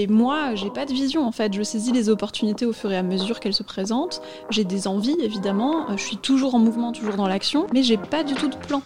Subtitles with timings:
[0.00, 1.52] Et moi, j'ai pas de vision en fait.
[1.52, 4.22] Je saisis les opportunités au fur et à mesure qu'elles se présentent.
[4.48, 5.90] J'ai des envies évidemment.
[5.90, 8.56] Euh, Je suis toujours en mouvement, toujours dans l'action, mais j'ai pas du tout de
[8.56, 8.80] plan.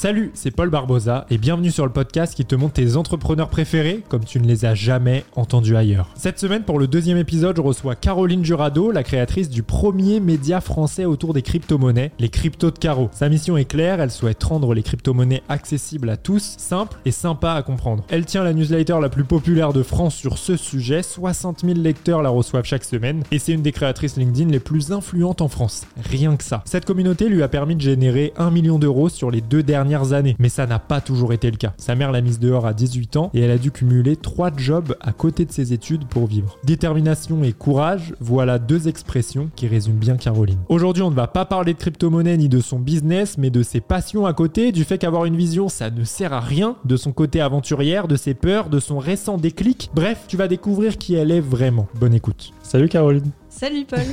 [0.00, 4.04] Salut, c'est Paul Barbosa et bienvenue sur le podcast qui te montre tes entrepreneurs préférés
[4.08, 6.08] comme tu ne les as jamais entendus ailleurs.
[6.14, 10.60] Cette semaine, pour le deuxième épisode, je reçois Caroline Jurado, la créatrice du premier média
[10.60, 13.08] français autour des crypto-monnaies, les cryptos de Caro.
[13.10, 17.54] Sa mission est claire, elle souhaite rendre les crypto-monnaies accessibles à tous, simples et sympas
[17.54, 18.04] à comprendre.
[18.08, 22.22] Elle tient la newsletter la plus populaire de France sur ce sujet, 60 000 lecteurs
[22.22, 25.88] la reçoivent chaque semaine et c'est une des créatrices LinkedIn les plus influentes en France.
[26.08, 26.62] Rien que ça.
[26.66, 30.36] Cette communauté lui a permis de générer 1 million d'euros sur les deux dernières années,
[30.38, 31.72] mais ça n'a pas toujours été le cas.
[31.76, 34.94] Sa mère l'a mise dehors à 18 ans et elle a dû cumuler 3 jobs
[35.00, 36.56] à côté de ses études pour vivre.
[36.64, 40.58] Détermination et courage, voilà deux expressions qui résument bien Caroline.
[40.68, 43.80] Aujourd'hui, on ne va pas parler de crypto-monnaie ni de son business, mais de ses
[43.80, 47.12] passions à côté, du fait qu'avoir une vision, ça ne sert à rien, de son
[47.12, 49.90] côté aventurière, de ses peurs, de son récent déclic.
[49.94, 51.86] Bref, tu vas découvrir qui elle est vraiment.
[51.98, 52.52] Bonne écoute.
[52.62, 53.30] Salut Caroline.
[53.58, 54.00] Salut Paul.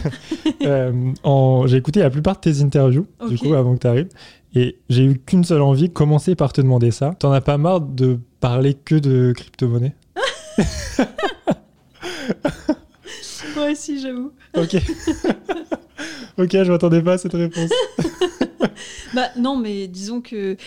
[0.63, 4.09] Euh, J'ai écouté la plupart de tes interviews, du coup, avant que tu arrives.
[4.55, 7.13] Et j'ai eu qu'une seule envie, commencer par te demander ça.
[7.19, 9.93] T'en as pas marre de parler que de crypto-monnaie
[13.55, 14.31] Moi aussi, j'avoue.
[14.57, 14.75] Ok.
[16.37, 17.69] ok, je m'attendais pas à cette réponse.
[19.13, 20.57] Bah non, mais disons que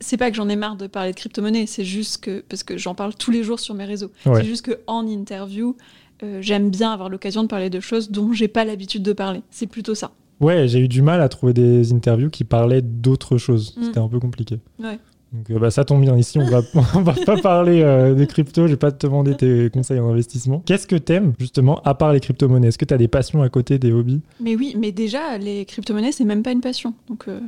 [0.00, 2.78] c'est pas que j'en ai marre de parler de crypto-monnaie, c'est juste que parce que
[2.78, 4.10] j'en parle tous les jours sur mes réseaux.
[4.24, 4.40] Ouais.
[4.40, 5.76] C'est juste que en interview,
[6.22, 9.42] euh, j'aime bien avoir l'occasion de parler de choses dont j'ai pas l'habitude de parler.
[9.50, 10.10] C'est plutôt ça.
[10.40, 13.76] Ouais, j'ai eu du mal à trouver des interviews qui parlaient d'autres choses.
[13.76, 13.84] Mm.
[13.84, 14.60] C'était un peu compliqué.
[14.78, 14.98] Ouais.
[15.32, 16.16] Donc euh, bah, ça tombe bien.
[16.16, 16.62] Ici, on va,
[16.94, 18.66] on va pas parler euh, des cryptos.
[18.66, 20.62] Je vais pas te demander tes conseils en investissement.
[20.64, 22.68] Qu'est-ce que t'aimes, justement, à part les crypto-monnaies?
[22.68, 24.20] Est-ce que t'as des passions à côté, des hobbies?
[24.40, 26.94] Mais oui, mais déjà les crypto-monnaies, c'est même pas une passion.
[27.08, 27.40] Donc euh,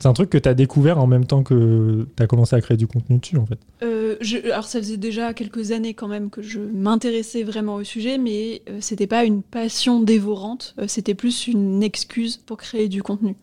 [0.00, 2.86] C'est un truc que t'as découvert en même temps que t'as commencé à créer du
[2.86, 3.58] contenu dessus, en fait.
[3.82, 7.84] euh, je- alors ça faisait déjà quelques années quand même que je m'intéressais vraiment au
[7.84, 10.74] sujet, mais euh, c'était pas une passion dévorante.
[10.78, 13.34] euh, c'était plus une excuse pour créer du contenu.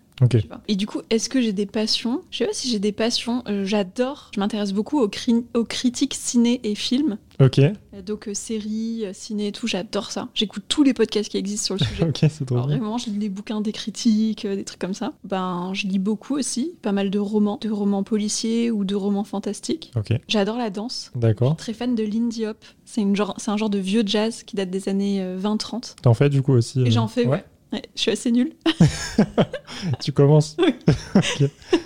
[0.68, 2.22] Et du coup, est-ce que j'ai des passions?
[2.32, 3.44] Je sais pas si j'ai des passions.
[3.48, 4.30] euh, J'adore.
[4.36, 7.18] Je m'intéresse beaucoup aux, cri- aux critiques ciné et films.
[7.40, 7.58] Ok.
[7.59, 7.72] Euh,
[8.06, 9.66] Donc euh, séries, euh, ciné et tout.
[9.68, 10.28] J'adore ça.
[10.36, 12.04] J'écoute tous les podcasts qui existent sur le sujet.
[12.09, 12.78] Ok, c'est trop Alors bien.
[12.78, 15.14] vraiment, je lis les bouquins des critiques, euh, des trucs comme ça.
[15.24, 19.24] Ben, je lis beaucoup aussi, pas mal de romans, de romans policiers ou de romans
[19.24, 19.92] fantastiques.
[19.96, 21.12] Ok, J'adore la danse.
[21.16, 21.50] Je d'accord.
[21.50, 22.58] suis très fan de Lindy Hop.
[22.86, 25.96] C'est un genre de vieux jazz qui date des années euh, 20-30.
[26.02, 27.32] T'en fais du coup aussi Et j'en fais, ouais.
[27.38, 28.54] Ouais, je suis assez nulle.
[30.02, 30.58] Tu commences.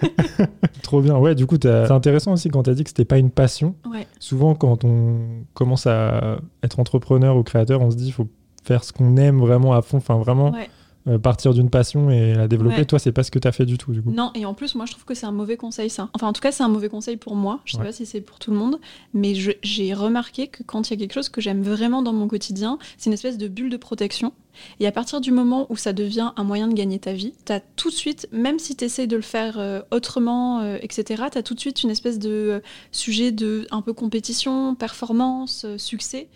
[0.83, 1.17] Trop bien.
[1.17, 3.75] Ouais, du coup, c'est intéressant aussi quand tu as dit que c'était pas une passion.
[3.89, 4.07] Ouais.
[4.19, 8.27] Souvent, quand on commence à être entrepreneur ou créateur, on se dit il faut
[8.63, 10.69] faire ce qu'on aime vraiment à fond, enfin vraiment Ouais.
[11.07, 12.77] euh, partir d'une passion et la développer.
[12.77, 12.85] Ouais.
[12.85, 14.11] Toi, c'est pas ce que tu as fait du tout, du coup.
[14.11, 16.09] Non, et en plus, moi, je trouve que c'est un mauvais conseil, ça.
[16.13, 17.59] Enfin, en tout cas, c'est un mauvais conseil pour moi.
[17.65, 17.85] Je sais Ouais.
[17.85, 18.79] pas si c'est pour tout le monde,
[19.13, 22.27] mais j'ai remarqué que quand il y a quelque chose que j'aime vraiment dans mon
[22.27, 24.33] quotidien, c'est une espèce de bulle de protection.
[24.79, 27.59] Et à partir du moment où ça devient un moyen de gagner ta vie, t'as
[27.59, 31.53] tout de suite, même si t'essayes de le faire euh, autrement, euh, etc., t'as tout
[31.53, 32.59] de suite une espèce de euh,
[32.91, 36.27] sujet de un peu compétition, performance, succès,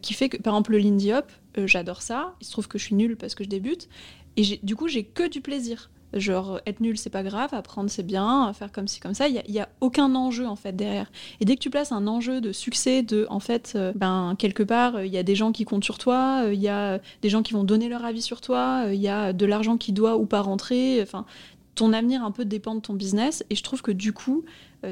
[0.00, 2.34] qui fait que, par exemple, le Lindy Hop, j'adore ça.
[2.40, 3.88] Il se trouve que je suis nulle parce que je débute.
[4.36, 5.90] Et du coup, j'ai que du plaisir.
[6.14, 9.28] Genre, être nul, c'est pas grave, apprendre, c'est bien, faire comme ci, comme ça.
[9.28, 11.10] Il y a, aucun enjeu, en fait, derrière.
[11.40, 14.62] Et dès que tu places un enjeu de succès, de, en fait, euh, ben, quelque
[14.62, 16.98] part, euh, il y a des gens qui comptent sur toi, euh, il y a
[17.22, 19.92] des gens qui vont donner leur avis sur toi, il y a de l'argent qui
[19.92, 21.00] doit ou pas rentrer.
[21.02, 21.24] Enfin,
[21.74, 23.44] ton avenir un peu dépend de ton business.
[23.50, 24.44] Et je trouve que du coup,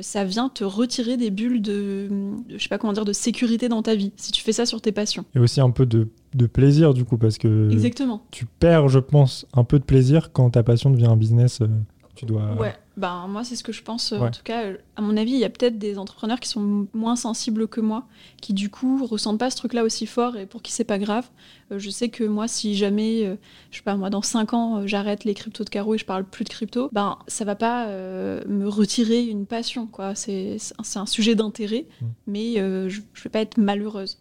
[0.03, 3.69] ça vient te retirer des bulles de, de- je sais pas comment dire, de sécurité
[3.69, 5.25] dans ta vie, si tu fais ça sur tes passions.
[5.35, 8.23] Et aussi un peu de, de plaisir, du coup, parce que Exactement.
[8.31, 11.61] tu perds, je pense, un peu de plaisir quand ta passion devient un business.
[11.61, 11.67] euh,
[12.15, 12.55] tu dois.
[12.59, 14.13] Ouais, ben moi c'est ce que je pense.
[14.13, 14.29] euh, Ouais.
[14.29, 16.87] En tout cas, euh, à mon avis, il y a peut-être des entrepreneurs qui sont
[16.93, 18.05] moins sensibles que moi,
[18.41, 21.29] qui du coup ressentent pas ce truc-là aussi fort et pour qui c'est pas grave.
[21.73, 23.37] Euh, je sais que moi, si jamais, euh,
[23.71, 26.25] je sais pas moi, dans 5 ans, j'arrête les cryptos de carreau et je parle
[26.25, 30.15] plus de crypto, ben ça va pas euh, me retirer une passion, quoi.
[30.15, 30.59] C'est
[30.97, 32.07] un- sujet d'intérêt, Mm.
[32.27, 34.19] mais je, je vais pas être malheureuse.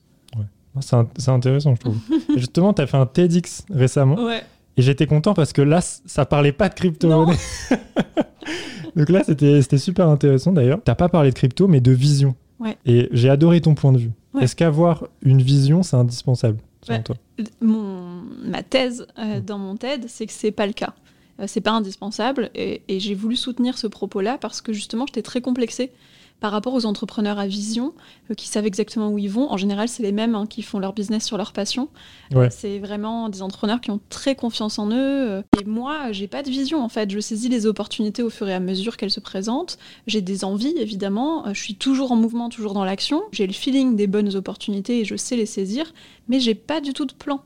[0.82, 1.98] C'est int- c'est intéressant, je trouve.
[2.38, 4.24] Justement, tu as fait un TEDx récemment.
[4.24, 4.44] Ouais.
[4.80, 7.36] Et j'étais content parce que là, ça parlait pas de crypto-monnaie.
[8.96, 10.80] Donc là, c'était super intéressant d'ailleurs.
[10.84, 12.34] T'as pas parlé de crypto, mais de vision.
[12.60, 12.78] Ouais.
[12.86, 14.12] Et j'ai adoré ton point de vue.
[14.34, 14.44] Ouais.
[14.44, 17.04] Est-ce qu'avoir une vision, c'est indispensable selon Ouais.
[17.04, 17.16] toi?
[17.62, 19.46] Mon, ma thèse euh, Mm.
[19.46, 20.94] dans mon TED, c'est que c'est pas le cas.
[21.42, 25.22] Euh, c'est pas indispensable et, et j'ai voulu soutenir ce propos-là parce que justement j'étais
[25.22, 25.92] très complexée
[26.40, 27.94] par rapport aux entrepreneurs à vision
[28.30, 29.52] euh, qui savent exactement où ils vont.
[29.52, 31.90] En général, c'est les mêmes hein, qui font leur business sur leur passion.
[32.34, 32.50] Ouais.
[32.50, 34.94] C'est vraiment des entrepreneurs qui ont très confiance en eux.
[34.96, 37.12] euh, Et moi, j'ai pas de vision en fait.
[37.12, 39.78] Je saisis les opportunités au fur et à mesure qu'elles se présentent.
[40.08, 41.48] J'ai des envies évidemment.
[41.48, 43.22] Euh, Je suis toujours en mouvement, toujours dans l'action.
[43.32, 45.94] J'ai le feeling des bonnes opportunités et je sais les saisir.
[46.28, 47.42] Mais j'ai pas du tout de plan.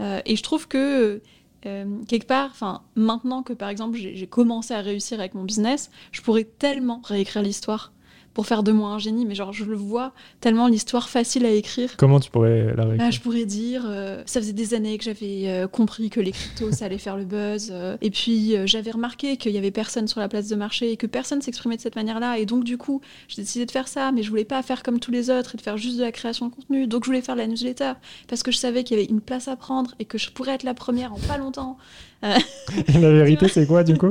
[0.00, 1.20] Euh, et je trouve que
[1.66, 5.90] euh, quelque part, enfin, maintenant que par exemple j'ai commencé à réussir avec mon business,
[6.12, 7.92] je pourrais tellement réécrire l'histoire
[8.38, 9.26] pour faire de moi un génie.
[9.26, 11.96] Mais genre, je le vois tellement l'histoire facile à écrire.
[11.96, 15.02] Comment tu pourrais la réécrire Ah, je pourrais dire, euh, ça faisait des années que
[15.02, 17.70] j'avais euh, compris que les cryptos, ça allait faire le buzz.
[17.72, 20.96] euh, et puis, j'avais remarqué qu'il y avait personne sur la place de marché et
[20.96, 22.38] que personne s'exprimait de cette manière-là.
[22.38, 25.00] Et donc, du coup, j'ai décidé de faire ça, mais je voulais pas faire comme
[25.00, 26.86] tous les autres et de faire juste de la création de contenu.
[26.86, 27.94] Donc, je voulais faire de la newsletter
[28.28, 30.52] parce que je savais qu'il y avait une place à prendre et que je pourrais
[30.52, 31.76] être la première en pas longtemps.
[32.22, 34.10] La vérité, c'est quoi du coup?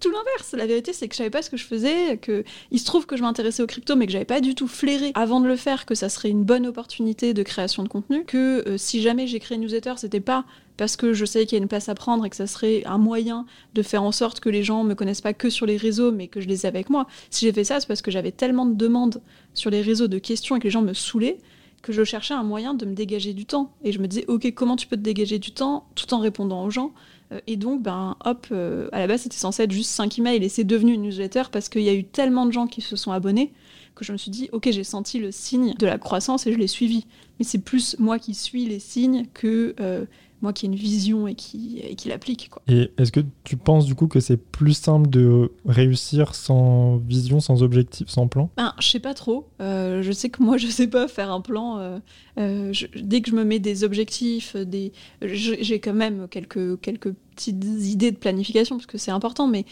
[0.00, 0.52] Tout l'inverse.
[0.52, 3.06] La vérité, c'est que je savais pas ce que je faisais, que il se trouve
[3.06, 5.56] que je m'intéressais aux crypto, mais que j'avais pas du tout flairé avant de le
[5.56, 8.24] faire que ça serait une bonne opportunité de création de contenu.
[8.24, 10.44] Que euh, si jamais j'ai créé une newsletter, c'était pas
[10.76, 12.84] parce que je savais qu'il y a une place à prendre et que ça serait
[12.86, 15.76] un moyen de faire en sorte que les gens me connaissent pas que sur les
[15.76, 17.08] réseaux, mais que je les ai avec moi.
[17.30, 19.20] Si j'ai fait ça, c'est parce que j'avais tellement de demandes
[19.54, 21.38] sur les réseaux de questions et que les gens me saoulaient
[21.82, 23.72] que je cherchais un moyen de me dégager du temps.
[23.84, 26.64] Et je me disais, ok, comment tu peux te dégager du temps tout en répondant
[26.64, 26.92] aux gens?
[27.32, 30.42] Euh, Et donc, ben, hop, euh, à la base, c'était censé être juste 5 emails
[30.44, 32.96] et c'est devenu une newsletter parce qu'il y a eu tellement de gens qui se
[32.96, 33.52] sont abonnés
[33.94, 36.58] que je me suis dit, ok, j'ai senti le signe de la croissance et je
[36.58, 37.06] l'ai suivi.
[37.38, 40.06] Mais c'est plus moi qui suis les signes que euh,
[40.40, 42.48] moi qui ai une vision et qui, et qui l'applique.
[42.50, 42.62] quoi.
[42.68, 47.40] Et est-ce que tu penses du coup que c'est plus simple de réussir sans vision,
[47.40, 48.48] sans objectif, sans plan?
[48.56, 49.48] Ben, je sais pas trop.
[49.60, 51.78] Euh, je sais que moi, je sais pas faire un plan.
[51.78, 51.98] euh,
[52.38, 54.92] euh, je- dès que je me mets des objectifs, des,
[55.22, 59.64] j'ai quand même quelques, quelques petites idées de planification parce que c'est important, mais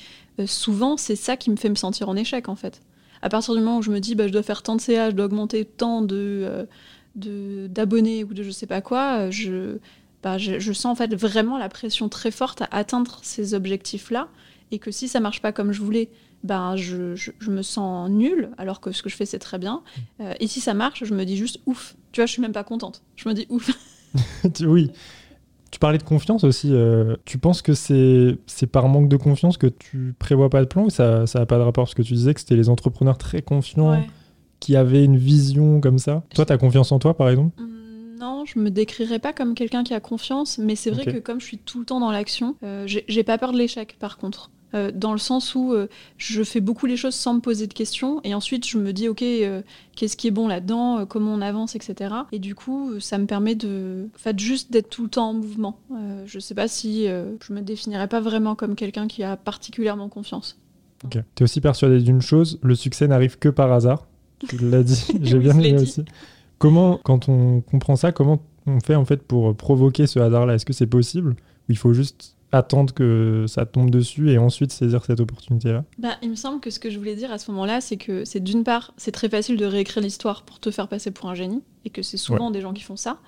[0.47, 2.81] souvent, c'est ça qui me fait me sentir en échec en fait.
[3.23, 5.11] À partir du moment où je me dis, bah, je dois faire tant de CA,
[5.11, 6.67] je dois augmenter tant de,
[7.15, 9.79] de- d'abonnés ou de je sais pas quoi, je,
[10.26, 14.26] bah, je, je sens en fait vraiment la pression très forte à atteindre ces objectifs-là
[14.73, 16.11] et que si ça marche pas comme je voulais,
[16.43, 19.58] ben je, je, je me sens nulle alors que ce que je fais c'est très
[19.58, 19.82] bien.
[20.20, 21.94] Euh, et si ça marche, je me dis juste ouf.
[22.11, 23.05] Tu vois, je suis même pas contente.
[23.14, 23.70] Je me dis ouf.
[24.62, 24.90] Oui.
[25.70, 26.70] Tu parlais de confiance aussi.
[26.73, 30.67] euh, tu penses que c'est c'est par manque de confiance que tu prévois pas de
[30.67, 31.84] plan ou ça n'a pas de rapport?
[31.84, 34.05] Parce que tu disais que c'était les entrepreneurs très confiants
[34.58, 36.25] qui avaient une vision comme ça.
[36.34, 37.61] Toi, tu as confiance en toi, par exemple?
[37.62, 37.75] Hum,
[38.19, 41.41] Non, je me décrirais pas comme quelqu'un qui a confiance, mais c'est vrai que comme
[41.41, 44.51] je suis tout le temps dans l'action, euh, j'ai pas peur de l'échec par contre.
[44.75, 45.87] Euh, dans le sens où euh,
[46.19, 49.09] je fais beaucoup les choses sans me poser de questions et ensuite je me dis
[49.09, 49.63] ok euh,
[49.95, 52.15] qu'est-ce qui est bon là-dedans, comment on avance, etc.
[52.33, 55.35] Et du coup ça me permet de, en fait, juste d'être tout le temps en
[55.35, 55.79] mouvement.
[56.27, 60.59] Je sais pas si je me définirais pas vraiment comme quelqu'un qui a particulièrement confiance.
[61.05, 61.12] Ok.
[61.12, 64.07] Tu es aussi persuadé d'une chose le succès n'arrive que par hasard.
[64.49, 65.83] Tu l'as dit, j'ai bien aimé dit.
[65.83, 66.05] aussi.
[66.58, 70.55] Comment, quand on comprend ça, comment on fait en fait pour provoquer ce hasard-là?
[70.55, 71.31] Est-ce que c'est possible?
[71.31, 75.85] Ou il faut juste attendre que ça tombe dessus et ensuite saisir cette opportunité-là?
[75.99, 78.25] Bah, il me semble que ce que je voulais dire à ce moment-là, c'est que
[78.25, 81.35] c'est d'une part, c'est très facile de réécrire l'histoire pour te faire passer pour un
[81.35, 83.19] génie, et que c'est souvent des gens qui font ça.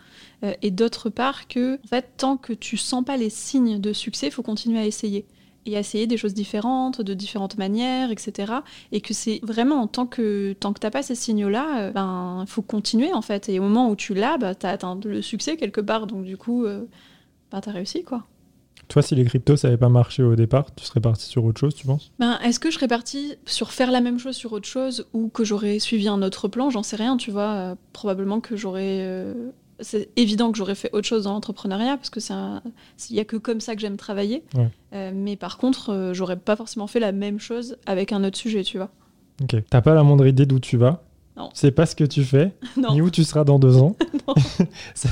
[0.44, 3.92] Euh, et d'autre part, que en fait, tant que tu sens pas les signes de
[3.92, 5.26] succès, il faut continuer à essayer.
[5.68, 8.52] Et essayer des choses différentes, de différentes manières, etc.
[8.92, 12.50] Et que c'est vraiment, tant que, tant que t'as pas ces signaux-là, euh, ben, il
[12.50, 13.48] faut continuer en fait.
[13.48, 16.36] Et au moment où tu l'as, bah, t'as atteint le succès quelque part, donc du
[16.36, 16.86] coup, euh,
[17.50, 18.24] bah, t'as réussi quoi.
[18.88, 21.60] Toi, si les cryptos, ça n'avait pas marché au départ, tu serais parti sur autre
[21.60, 22.10] chose, tu penses?
[22.18, 25.28] Ben, est-ce que je serais partie sur faire la même chose sur autre chose ou
[25.28, 26.70] que j'aurais suivi un autre plan?
[26.70, 27.50] J'en sais rien, tu vois.
[27.50, 29.26] Euh, probablement que j'aurais.
[29.80, 32.34] C'est évident que j'aurais fait autre chose dans l'entrepreneuriat parce que c'est
[33.10, 34.42] il y a que comme ça que j'aime travailler.
[34.54, 34.70] Ouais.
[34.92, 38.36] Euh, mais par contre, euh, j'aurais pas forcément fait la même chose avec un autre
[38.36, 38.90] sujet, tu vois.
[39.42, 39.56] Ok.
[39.70, 41.02] T'as pas la moindre idée d'où tu vas?
[41.36, 41.50] Non.
[41.54, 42.92] Sais pas ce que tu fais, non.
[42.92, 43.96] ni où tu seras dans deux ans?
[44.94, 45.08] Ça...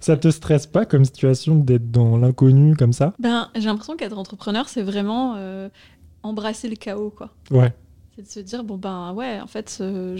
[0.00, 3.14] ça te stresse pas comme situation d'être dans l'inconnu comme ça?
[3.18, 5.68] Ben, j'ai l'impression qu'être entrepreneur, c'est vraiment euh,
[6.22, 7.30] embrasser le chaos, quoi.
[7.50, 7.72] Ouais.
[8.14, 10.16] C'est de se dire, bon ben ouais, en fait, euh,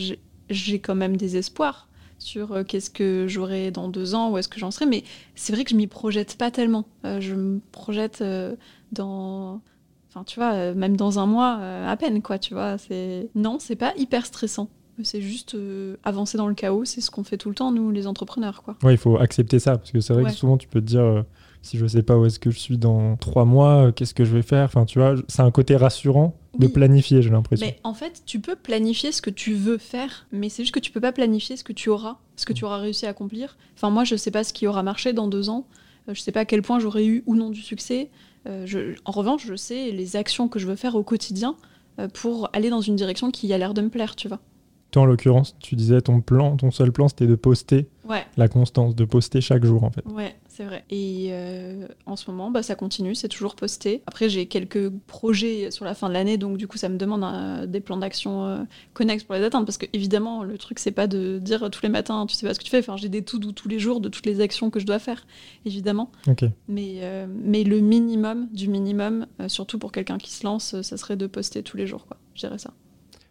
[0.48, 4.48] j'ai quand même des espoirs sur euh, qu'est-ce que j'aurai dans deux ans, où est-ce
[4.48, 6.84] que j'en serai, mais c'est vrai que je m'y projette pas tellement.
[7.04, 8.56] Euh, je me projette euh,
[8.92, 9.60] dans...
[10.08, 12.78] Enfin, tu vois, même dans un mois, à peine, quoi, tu vois.
[12.78, 13.28] C'est...
[13.34, 14.68] Non, c'est pas hyper stressant.
[15.02, 15.56] C'est juste
[16.02, 18.76] avancer dans le chaos, c'est ce qu'on fait tout le temps, nous, les entrepreneurs, quoi.
[18.82, 20.30] Ouais, il faut accepter ça parce que c'est vrai Ouais.
[20.30, 21.24] que souvent tu peux te dire
[21.62, 24.24] si je sais pas où est-ce que je suis dans trois mois, euh, qu'est-ce que
[24.24, 24.64] je vais faire?
[24.64, 26.72] Enfin, tu vois, c'est un côté rassurant de Oui.
[26.72, 27.66] planifier, j'ai l'impression.
[27.66, 30.80] Mais en fait, tu peux planifier ce que tu veux faire, mais c'est juste que
[30.80, 33.56] tu peux pas planifier ce que tu auras, ce que tu auras réussi à accomplir.
[33.76, 35.66] Enfin, moi, je sais pas ce qui aura marché dans deux ans.
[36.08, 38.10] Euh, Je sais pas à quel point j'aurai eu ou non du succès.
[38.46, 41.54] Euh, je- en revanche, je sais les actions que je veux faire au quotidien
[42.14, 44.38] pour aller dans une direction qui a l'air de me plaire, tu vois.
[44.90, 48.48] Toi, en l'occurrence, tu disais ton plan, ton seul plan, c'était de poster Ouais, la
[48.48, 50.02] constance, de poster chaque jour, en fait.
[50.06, 50.82] ouais, c'est vrai.
[50.88, 54.02] Et euh, en ce moment, bah, ça continue, c'est toujours posté.
[54.06, 57.22] Après, j'ai quelques projets sur la fin de l'année, donc du coup, ça me demande
[57.22, 58.62] euh, des plans d'action euh,
[58.94, 59.66] connexes pour les atteindre.
[59.66, 62.54] Parce que, évidemment, le truc, c'est pas de dire tous les matins, tu sais pas
[62.54, 62.78] ce que tu fais.
[62.78, 64.98] Enfin, j'ai des tout doux tous les jours de toutes les actions que je dois
[64.98, 65.26] faire,
[65.66, 66.10] évidemment.
[66.26, 66.46] Ok.
[66.66, 71.16] Mais, euh, mais le minimum du minimum, surtout pour quelqu'un qui se lance, ça serait
[71.16, 72.16] de poster tous les jours, quoi.
[72.34, 72.70] Je dirais ça.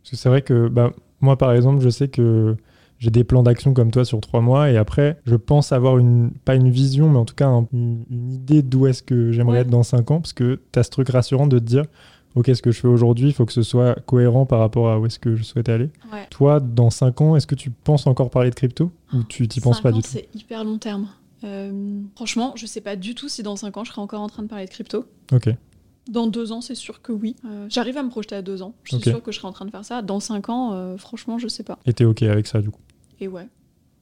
[0.04, 2.56] Parce que c'est vrai que bah, moi, par exemple, je sais que
[3.00, 6.32] j'ai des plans d'action comme toi sur trois mois et après, je pense avoir une,
[6.46, 9.58] pas une vision, mais en tout cas un- une, une idée d'où est-ce que j'aimerais
[9.58, 9.62] Ouais.
[9.62, 11.84] être dans cinq ans parce que tu as ce truc rassurant de te dire,
[12.36, 15.00] ok, ce que je fais aujourd'hui, il faut que ce soit cohérent par rapport à
[15.00, 15.90] où est-ce que je souhaite aller.
[16.12, 16.26] Ouais.
[16.32, 19.62] Toi, dans cinq ans, est-ce que tu penses encore parler de crypto ou tu t'y
[19.62, 20.10] penses Cinq pas ans, du tout?
[20.12, 21.08] C'est hyper long terme.
[21.44, 24.28] Euh, franchement, je sais pas du tout si dans 5 ans, je serai encore en
[24.28, 25.06] train de parler de crypto.
[25.32, 25.50] Ok.
[26.10, 27.36] Dans deux ans, c'est sûr que oui.
[27.46, 28.74] Euh, J'arrive à me projeter à deux ans.
[28.84, 29.04] Je suis Ok.
[29.16, 30.02] sûre que je serai en train de faire ça.
[30.02, 31.78] Dans cinq ans, euh, franchement, je sais pas.
[31.86, 32.80] Et t'es ok avec ça du coup?
[33.20, 33.48] Et ouais.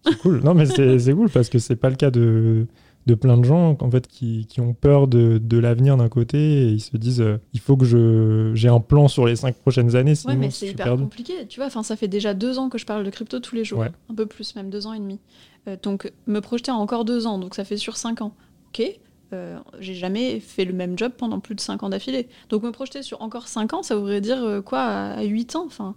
[0.05, 0.41] C'est cool.
[0.43, 2.67] Non, mais c'est c'est cool parce que c'est pas le cas de,
[3.07, 6.37] de plein de gens en fait, qui, qui ont peur de, de l'avenir d'un côté
[6.37, 9.55] et ils se disent euh, il faut que je j'ai un plan sur les cinq
[9.55, 11.03] prochaines années, sinon Ouais, mais c'est hyper perdu.
[11.03, 11.47] compliqué.
[11.49, 13.63] Tu vois, enfin, ça fait déjà deux ans que je parle de crypto tous les
[13.63, 13.79] jours.
[13.79, 13.91] Ouais.
[14.11, 15.19] Un peu plus, même deux ans et demi.
[15.67, 18.35] Euh, donc, me projeter à encore deux ans, donc ça fait sur cinq ans.
[18.69, 18.83] Ok.
[19.35, 22.27] Euh, j'ai jamais fait le même job pendant plus de cinq ans d'affilée.
[22.49, 25.63] Donc, me projeter sur encore cinq ans, ça voudrait dire euh, quoi à huit ans
[25.67, 25.95] Enfin,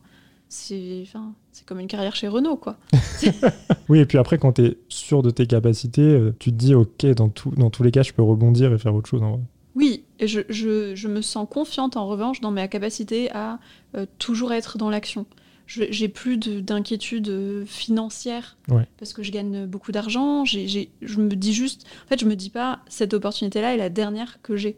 [0.49, 2.76] c'est enfin, c'est comme une carrière chez Renault, quoi.
[3.88, 6.75] Oui, et puis après, quand tu es sûr de tes capacités, euh, tu te dis
[6.75, 9.23] ok, dans, tout, dans tous les cas, je peux rebondir et faire autre chose.
[9.23, 9.40] En vrai.
[9.75, 13.59] Oui, et je, je- je me sens confiante en revanche dans ma capacité à
[13.97, 15.25] euh, toujours être dans l'action.
[15.68, 18.87] J'ai plus de- d'inquiétude euh, financière Ouais.
[18.98, 20.44] parce que je gagne beaucoup d'argent.
[20.46, 20.87] Je
[21.20, 24.56] me dis juste, en fait, je me dis pas cette opportunité-là est la dernière que
[24.56, 24.76] j'ai.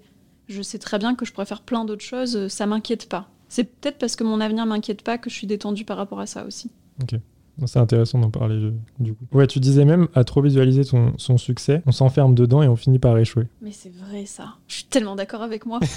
[0.49, 2.35] Je sais très bien que je pourrais faire plein d'autres choses.
[2.37, 3.31] euh, Ça m'inquiète pas.
[3.49, 6.27] C'est peut-être parce que mon avenir m'inquiète pas que je suis détendue par rapport à
[6.27, 6.71] ça aussi.
[6.99, 7.15] Donc,
[7.67, 9.25] C'est intéressant d'en parler du coup.
[9.33, 12.75] Ouais, tu disais même à trop visualiser ton, son succès, on s'enferme dedans et on
[12.77, 13.47] finit par échouer.
[13.63, 14.55] Mais c'est vrai ça.
[14.67, 15.79] Je suis tellement d'accord avec moi.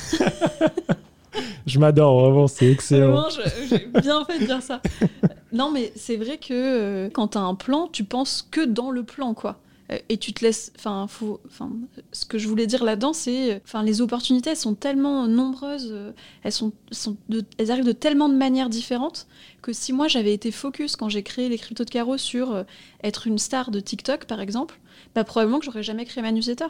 [1.65, 3.25] Je m'adore, vraiment, c'est excellent.
[3.69, 4.81] J'ai bien fait de dire ça.
[5.51, 9.03] Non, mais c'est vrai que euh, quand t'as un plan, tu penses que dans le
[9.03, 9.59] plan, quoi.
[9.91, 10.71] Euh, Et tu te laisses.
[10.77, 11.07] Enfin,
[12.11, 13.53] ce que je voulais dire là-dedans, c'est.
[13.53, 15.89] euh, Enfin, les opportunités, elles sont tellement nombreuses.
[15.91, 16.11] euh,
[16.43, 19.27] Elles sont, sont de- elles arrivent de tellement de manières différentes
[19.61, 22.63] que si moi j'avais été focus quand j'ai créé les cryptos de carreau sur
[23.03, 24.79] être une star de TikTok, par exemple,
[25.15, 26.67] bah probablement que j'aurais jamais créé ma newsletter.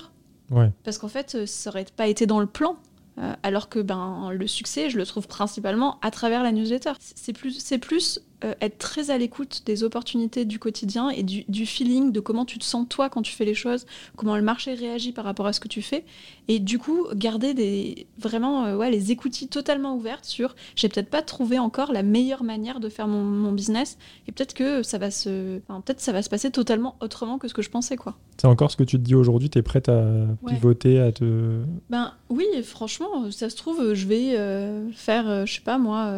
[0.51, 0.69] Ouais.
[0.83, 2.75] Parce qu'en fait, ça aurait pas été dans le plan.
[3.19, 6.93] Euh, alors que ben, le succès, je le trouve principalement à travers la newsletter.
[6.99, 11.43] C'est plus, c'est plus euh, être très à l'écoute des opportunités du quotidien et du,
[11.47, 13.85] du feeling de comment tu te sens toi quand tu fais les choses,
[14.15, 16.03] comment le marché réagit par rapport à ce que tu fais.
[16.47, 21.09] Et du coup, garder des, vraiment euh, ouais, les écoutilles totalement ouvertes sur j'ai peut-être
[21.09, 23.97] pas trouvé encore la meilleure manière de faire mon, mon business
[24.27, 27.47] et peut-être que ça va se, enfin, peut-être ça va se passer totalement autrement que
[27.47, 28.15] ce que je pensais quoi.
[28.37, 30.03] C'est encore ce que tu te dis aujourd'hui, tu es prête à
[30.41, 30.53] Ouais.
[30.55, 31.61] pivoter, à te.
[31.89, 36.11] Ben oui, franchement, ça se trouve, je vais euh, faire, je sais pas moi,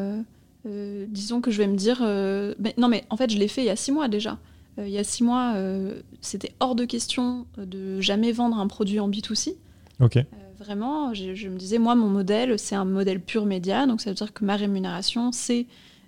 [0.66, 3.48] euh, disons que je vais me dire, euh, mais- non mais en fait je l'ai
[3.48, 4.38] fait il y a six mois déjà.
[4.78, 5.54] Euh, il y a six mois,
[6.22, 9.56] c'était hors de question de jamais vendre un produit en B2C.
[10.02, 10.18] Ok.
[10.18, 10.24] Euh,
[10.60, 14.10] vraiment, je, je me disais, moi, mon modèle, c'est un modèle pur média, donc ça
[14.10, 15.68] veut dire que ma rémunération, c'est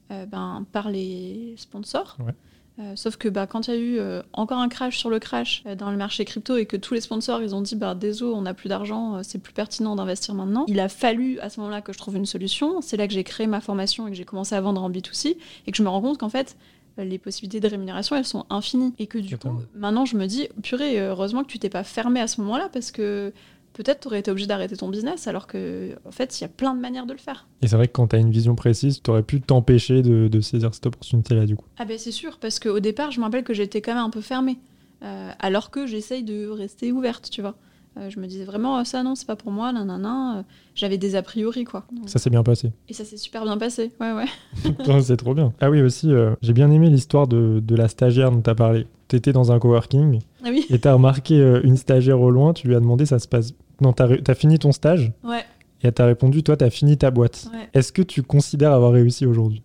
[0.09, 2.17] ben, par les sponsors.
[2.25, 2.33] Ouais.
[2.79, 5.17] Euh, sauf que bah, quand il y a eu euh, encore un crash sur le
[5.17, 7.95] crash euh, dans le marché crypto et que tous les sponsors ils ont dit bah
[7.95, 10.65] désolé on n'a plus d'argent c'est plus pertinent d'investir maintenant.
[10.67, 12.81] Il a fallu à ce moment-là que je trouve une solution.
[12.81, 15.37] C'est là que j'ai créé ma formation et que j'ai commencé à vendre en B2C
[15.65, 16.55] et que je me rends compte qu'en fait
[16.99, 18.93] les possibilités de rémunération elles sont infinies.
[18.99, 22.19] Et que du coup maintenant je me dis purée heureusement que tu t'es pas fermé
[22.19, 23.33] à ce moment-là parce que
[23.77, 26.49] peut-être tu aurais été obligé d'arrêter ton business alors que en fait il y a
[26.49, 28.55] plein de manières de le faire Et c'est vrai que quand tu as une vision
[28.55, 31.65] précise, tu aurais pu t'empêcher de, de saisir cette opportunité-là, du coup.
[31.77, 34.09] Ah ben c'est sûr, parce qu'au départ, je me rappelle que j'étais quand même un
[34.09, 34.57] peu fermée,
[35.03, 37.55] euh, alors que j'essaye de rester ouverte, tu vois.
[37.97, 40.37] Euh, je me disais vraiment, Ah, ça non, c'est pas pour moi, nanana.
[40.39, 40.43] euh,
[40.75, 41.85] J'avais des a priori, quoi.
[41.91, 42.71] Donc- Ça s'est bien passé.
[42.89, 45.01] Et ça s'est super bien passé, ouais, ouais.
[45.01, 45.51] C'est trop bien.
[45.59, 48.55] Ah oui, aussi, euh, j'ai bien aimé l'histoire de, de la stagiaire dont tu as
[48.55, 48.85] parlé.
[49.07, 52.53] Tu étais dans un coworking Ah oui, et tu as remarqué une stagiaire au loin,
[52.53, 53.53] tu lui as demandé ça se passe.
[53.81, 55.41] Non, tu as, fini ton stage ouais,
[55.81, 57.47] et elle t'a répondu toi, tu as fini ta boîte.
[57.53, 57.69] ouais.
[57.73, 59.61] Est-ce que tu considères avoir réussi aujourd'hui?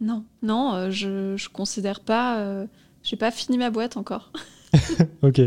[0.00, 2.40] Non, non, euh, je, je considère pas.
[2.40, 2.66] euh,
[3.02, 4.30] j'ai pas fini ma boîte encore.
[5.22, 5.40] Ok.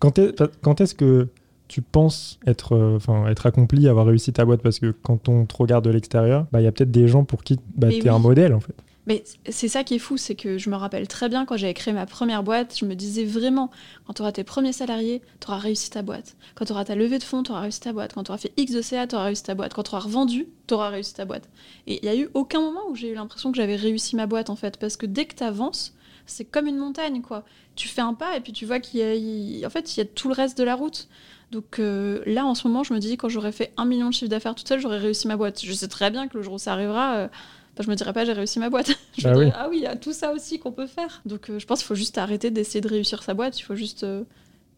[0.00, 1.28] Quand est- quand est-ce que
[1.68, 4.60] tu penses être, euh, être accompli, avoir réussi ta boîte?
[4.60, 7.24] Parce que quand on te regarde de l'extérieur, bah, il y a peut-être des gens
[7.24, 8.74] pour qui bah, tu es un modèle en fait.
[9.06, 11.74] Mais c'est ça qui est fou, c'est que je me rappelle très bien quand j'avais
[11.74, 13.70] créé ma première boîte, je me disais vraiment,
[14.06, 16.36] quand tu auras tes premiers salariés, tu auras réussi ta boîte.
[16.54, 18.14] Quand tu auras ta levée de fonds, tu auras réussi ta boîte.
[18.14, 19.74] Quand tu auras fait X de CA, tu auras réussi ta boîte.
[19.74, 21.48] Quand tu auras revendu, tu auras réussi ta boîte.
[21.88, 24.26] Et il n'y a eu aucun moment où j'ai eu l'impression que j'avais réussi ma
[24.26, 25.94] boîte en fait, parce que dès que tu avances,
[26.26, 27.44] c'est comme une montagne quoi.
[27.74, 30.02] Tu fais un pas et puis tu vois qu'il y a, en fait, il y
[30.02, 31.08] a tout le reste de la route.
[31.50, 34.14] Donc euh, là, en ce moment, je me dis, quand j'aurais fait un million de
[34.14, 35.60] chiffre d'affaires toute seule, j'aurais réussi ma boîte.
[35.62, 37.28] Je sais très bien que le jour où ça arrivera, euh,
[37.76, 38.90] bah, je me dirai pas j'ai réussi ma boîte.
[39.18, 39.50] je Bah me oui.
[39.54, 41.22] ah oui, il y a tout ça aussi qu'on peut faire.
[41.26, 43.58] Donc euh, je pense qu'il faut juste arrêter d'essayer de réussir sa boîte.
[43.58, 44.24] Il faut juste euh,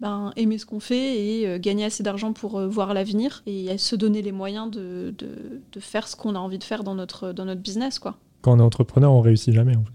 [0.00, 3.96] ben, aimer ce qu'on fait et euh, gagner assez d'argent pour voir l'avenir et se
[3.96, 5.28] donner les moyens de, de,
[5.72, 7.98] de faire ce qu'on a envie de faire dans notre, dans notre business.
[7.98, 8.16] quoi.
[8.42, 9.90] Quand on est entrepreneur, on réussit jamais en fait.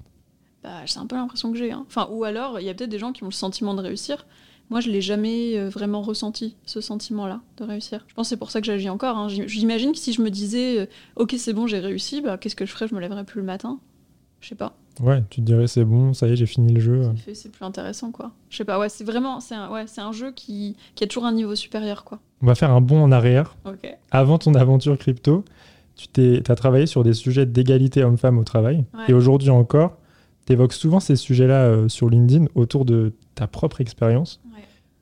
[0.63, 1.71] Bah, c'est un peu l'impression que j'ai.
[1.71, 1.85] hein.
[1.87, 4.25] Enfin, ou alors, il y a peut-être des gens qui ont le sentiment de réussir.
[4.69, 8.05] Moi, je l'ai jamais euh, vraiment ressenti, ce sentiment-là, de réussir.
[8.07, 9.17] Je pense que c'est pour ça que j'agis encore.
[9.17, 9.27] hein.
[9.27, 10.85] J'im- J'imagine que si je me disais, euh,
[11.15, 12.87] ok, c'est bon, j'ai réussi, bah, qu'est-ce que je ferais?
[12.87, 13.79] Je me lèverais plus le matin?
[14.41, 14.75] Je sais pas.
[15.01, 17.01] Ouais, tu te dirais c'est bon, ça y est, j'ai fini le jeu.
[17.33, 18.31] C'est plus intéressant, quoi.
[18.49, 21.07] Je sais pas, ouais, c'est vraiment, c'est un, ouais, c'est un jeu qui, qui a
[21.07, 22.19] toujours un niveau supérieur, quoi.
[22.41, 23.57] On va faire un bond en arrière.
[24.11, 25.43] Avant ton aventure crypto,
[26.13, 28.85] tu as travaillé sur des sujets d'égalité homme-femme au travail.
[28.93, 29.05] Ouais.
[29.09, 29.97] Et aujourd'hui encore,
[30.45, 34.39] tu évoques souvent ces sujets-là euh, sur LinkedIn autour de ta propre expérience.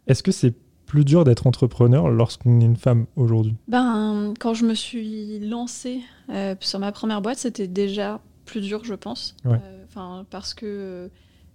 [0.08, 0.54] Est-ce que c'est
[0.88, 3.56] plus dur d'être entrepreneur lorsqu'on est une femme aujourd'hui?
[3.68, 8.84] Ben, quand je me suis lancée euh, sur ma première boîte, c'était déjà plus dur,
[8.84, 9.36] je pense.
[9.46, 9.60] Ouais.
[9.98, 11.08] Euh, parce que euh,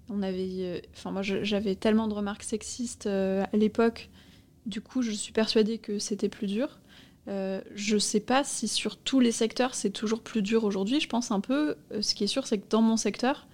[0.09, 4.11] on avait, enfin moi, j'avais tellement de remarques sexistes à l'époque.
[4.67, 6.81] Du coup, je suis persuadée que c'était plus dur.
[7.27, 10.99] Je sais pas si sur tous les secteurs c'est toujours plus dur aujourd'hui.
[10.99, 11.77] Je pense un peu.
[12.01, 13.47] ce qui est sûr, c'est que dans mon secteur,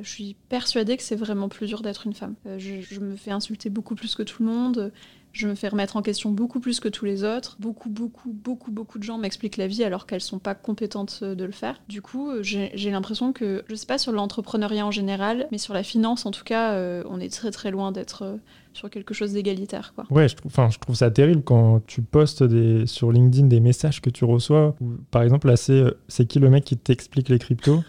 [0.00, 2.34] je suis persuadée que c'est vraiment plus dur d'être une femme.
[2.46, 4.92] Euh, je, me fais insulter beaucoup plus que tout le monde.
[5.32, 7.56] Je me fais remettre en question beaucoup plus que tous les autres.
[7.58, 11.34] Beaucoup, beaucoup, beaucoup, beaucoup de gens m'expliquent la vie alors qu'elles sont pas compétentes euh,
[11.34, 11.80] de le faire.
[11.88, 15.74] Du coup, euh, j'ai l'impression que, je sais pas sur l'entrepreneuriat en général, mais sur
[15.74, 18.36] la finance en tout cas, euh, on est très très loin d'être euh,
[18.72, 19.94] sur quelque chose d'égalitaire.
[20.10, 22.44] Ouais, je trouve, je trouve ça terrible quand tu postes
[22.86, 24.74] sur LinkedIn des messages que tu reçois.
[25.10, 27.82] Par exemple, là, c'est euh, c'est qui le mec qui t'explique les cryptos?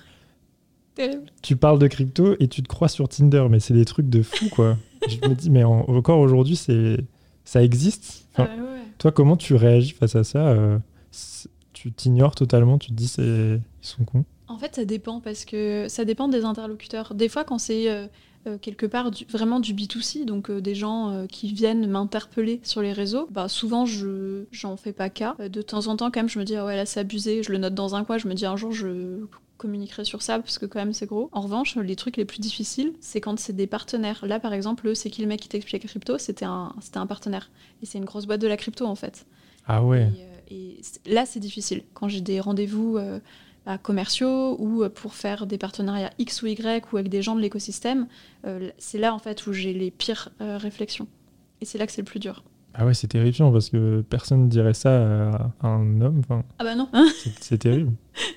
[0.95, 1.25] Terrible.
[1.41, 4.21] Tu parles de crypto et tu te crois sur Tinder, mais c'est des trucs de
[4.21, 4.77] fou, quoi.
[5.07, 6.97] je me dis, mais en- encore aujourd'hui, c'est
[7.45, 8.27] ça existe?
[8.33, 8.81] Enfin, ouais.
[8.99, 10.77] Toi, comment tu réagis face à ça euh,
[11.73, 14.25] Tu t'ignores totalement, tu te dis, c'est ils sont cons?
[14.47, 17.15] En fait, ça dépend parce que ça dépend des interlocuteurs.
[17.15, 18.07] Des fois, quand c'est euh,
[18.45, 22.81] euh, quelque part du- vraiment du B2C, donc euh, des gens qui viennent m'interpeller sur
[22.81, 25.35] les réseaux, bah souvent je j'en fais pas cas.
[25.49, 27.51] De temps en temps, quand même, je me dis ah ouais là c'est abusé, je
[27.51, 29.25] le note dans un coin, je me dis un jour je
[29.63, 31.29] communiquerai sur ça parce que quand même c'est gros.
[31.31, 34.25] En revanche, les trucs les plus difficiles, c'est quand c'est des partenaires.
[34.25, 37.07] Là, par exemple, le c'est qui le mec qui t'explique crypto, c'était un c'était un
[37.07, 37.49] partenaire
[37.81, 39.25] et c'est une grosse boîte de la crypto en fait.
[39.65, 40.09] Ah ouais.
[40.49, 41.83] Et, euh, et là, c'est difficile.
[41.93, 43.19] Quand j'ai des rendez-vous euh,
[43.65, 47.33] bah, commerciaux ou euh, pour faire des partenariats X ou Y ou avec des gens
[47.33, 48.07] de l'écosystème,
[48.45, 51.07] euh, c'est là en fait où j'ai les pires euh, réflexions.
[51.61, 52.43] Et c'est là que c'est le plus dur.
[52.73, 56.19] Ah ouais, c'est terrifiant parce que personne ne dirait ça à un homme.
[56.19, 56.89] Enfin, Ah bah non
[57.39, 57.93] c'est terrible.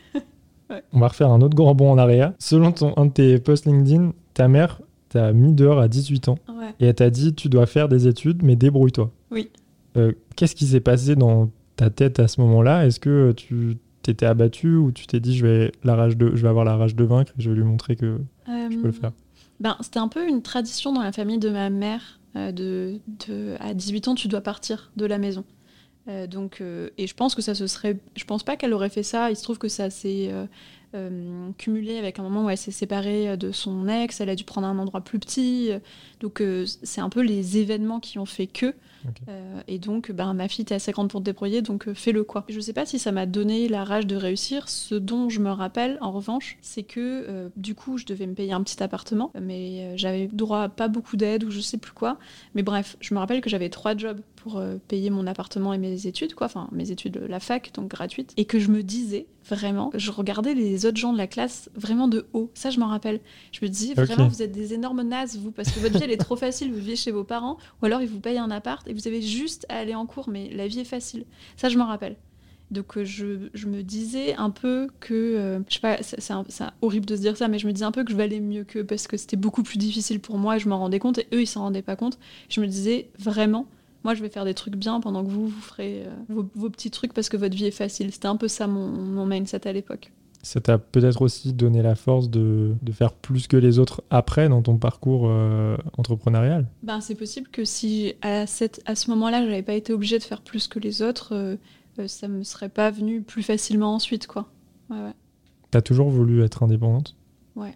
[0.71, 0.83] Ouais.
[0.93, 2.33] On va refaire un autre grand bond en arrière.
[2.39, 6.39] Selon ton, un de tes posts LinkedIn, ta mère t'a mis dehors à 18 ans
[6.49, 6.75] Ouais.
[6.81, 9.11] et elle t'a dit tu dois faire des études, mais débrouille-toi.
[9.31, 9.51] Oui.
[9.97, 12.85] Euh, Qu'est-ce qui s'est passé dans ta tête à ce moment-là?
[12.87, 16.43] Est-ce que tu t'étais abattu ou tu t'es dit je vais, la rage de, je
[16.43, 18.93] vais avoir la rage de vaincre et je vais lui montrer que je peux le
[18.93, 19.13] faire?
[19.61, 22.21] Ben, c'était un peu une tradition dans la famille de ma mère.
[22.37, 25.45] euh, de, de- à 18 ans, tu dois partir de la maison.
[26.09, 27.97] Euh, donc, euh, et je pense que ça se serait.
[28.15, 29.31] Je pense pas qu'elle aurait fait ça.
[29.31, 30.31] Il se trouve que ça s'est
[30.95, 34.21] euh, cumulé avec un moment où elle s'est séparée de son ex.
[34.21, 35.71] Elle a dû prendre un endroit plus petit.
[36.21, 38.75] Donc, c'est un peu les événements qui ont fait que.
[39.69, 42.45] Et donc, ben, ma fille, t'es assez grande pour te débrouiller, donc fais-le quoi.
[42.49, 44.69] Je sais pas si ça m'a donné la rage de réussir.
[44.69, 48.53] Ce dont je me rappelle, en revanche, c'est que du coup, je devais me payer
[48.53, 52.19] un petit appartement, mais j'avais droit à pas beaucoup d'aide ou je sais plus quoi.
[52.55, 55.79] Mais bref, je me rappelle que j'avais trois jobs pour euh, payer mon appartement et
[55.79, 56.47] mes études, quoi.
[56.47, 58.33] Enfin, mes études, la fac, donc gratuite.
[58.37, 62.07] Et que je me disais, vraiment, je regardais les autres gens de la classe vraiment
[62.07, 62.49] de haut.
[62.55, 63.19] Ça, je m'en rappelle.
[63.51, 66.13] Je me disais, vraiment, vous êtes des énormes nazes, vous, parce que votre vie, elle
[66.13, 68.87] est trop facile, vous vivez chez vos parents, ou alors ils vous payent un appart
[68.87, 71.25] et vous avez juste à aller en cours, mais la vie est facile.
[71.57, 72.15] Ça, je m'en rappelle.
[72.71, 77.07] Donc euh, je, je me disais un peu que, euh, je sais pas, c'est horrible
[77.07, 78.85] de se dire ça, mais je me disais un peu que je valais mieux qu'eux
[78.85, 81.43] parce que c'était beaucoup plus difficile pour moi et je m'en rendais compte et eux
[81.43, 82.19] ils s'en rendaient pas compte.
[82.49, 83.67] Je me disais vraiment,
[84.07, 86.71] moi je vais faire des trucs bien pendant que vous vous ferez euh, vos, vos
[86.71, 88.13] petits trucs parce que votre vie est facile.
[88.13, 90.13] C'était un peu ça mon, mon mindset à l'époque.
[90.45, 94.49] ça t'a peut-être aussi donné la force de, de, faire plus que les autres après
[94.49, 99.43] dans ton parcours euh, entrepreneurial ben, C'est possible que si à, cette, à ce moment-là,
[99.43, 101.57] je n'avais pas été obligée de faire plus que les autres, euh,
[102.07, 104.29] ça me serait pas venu plus facilement ensuite.
[104.29, 104.49] quoi.
[104.89, 105.15] Ouais, ouais.
[105.73, 107.17] T'as toujours voulu être indépendante?
[107.57, 107.75] Ouais.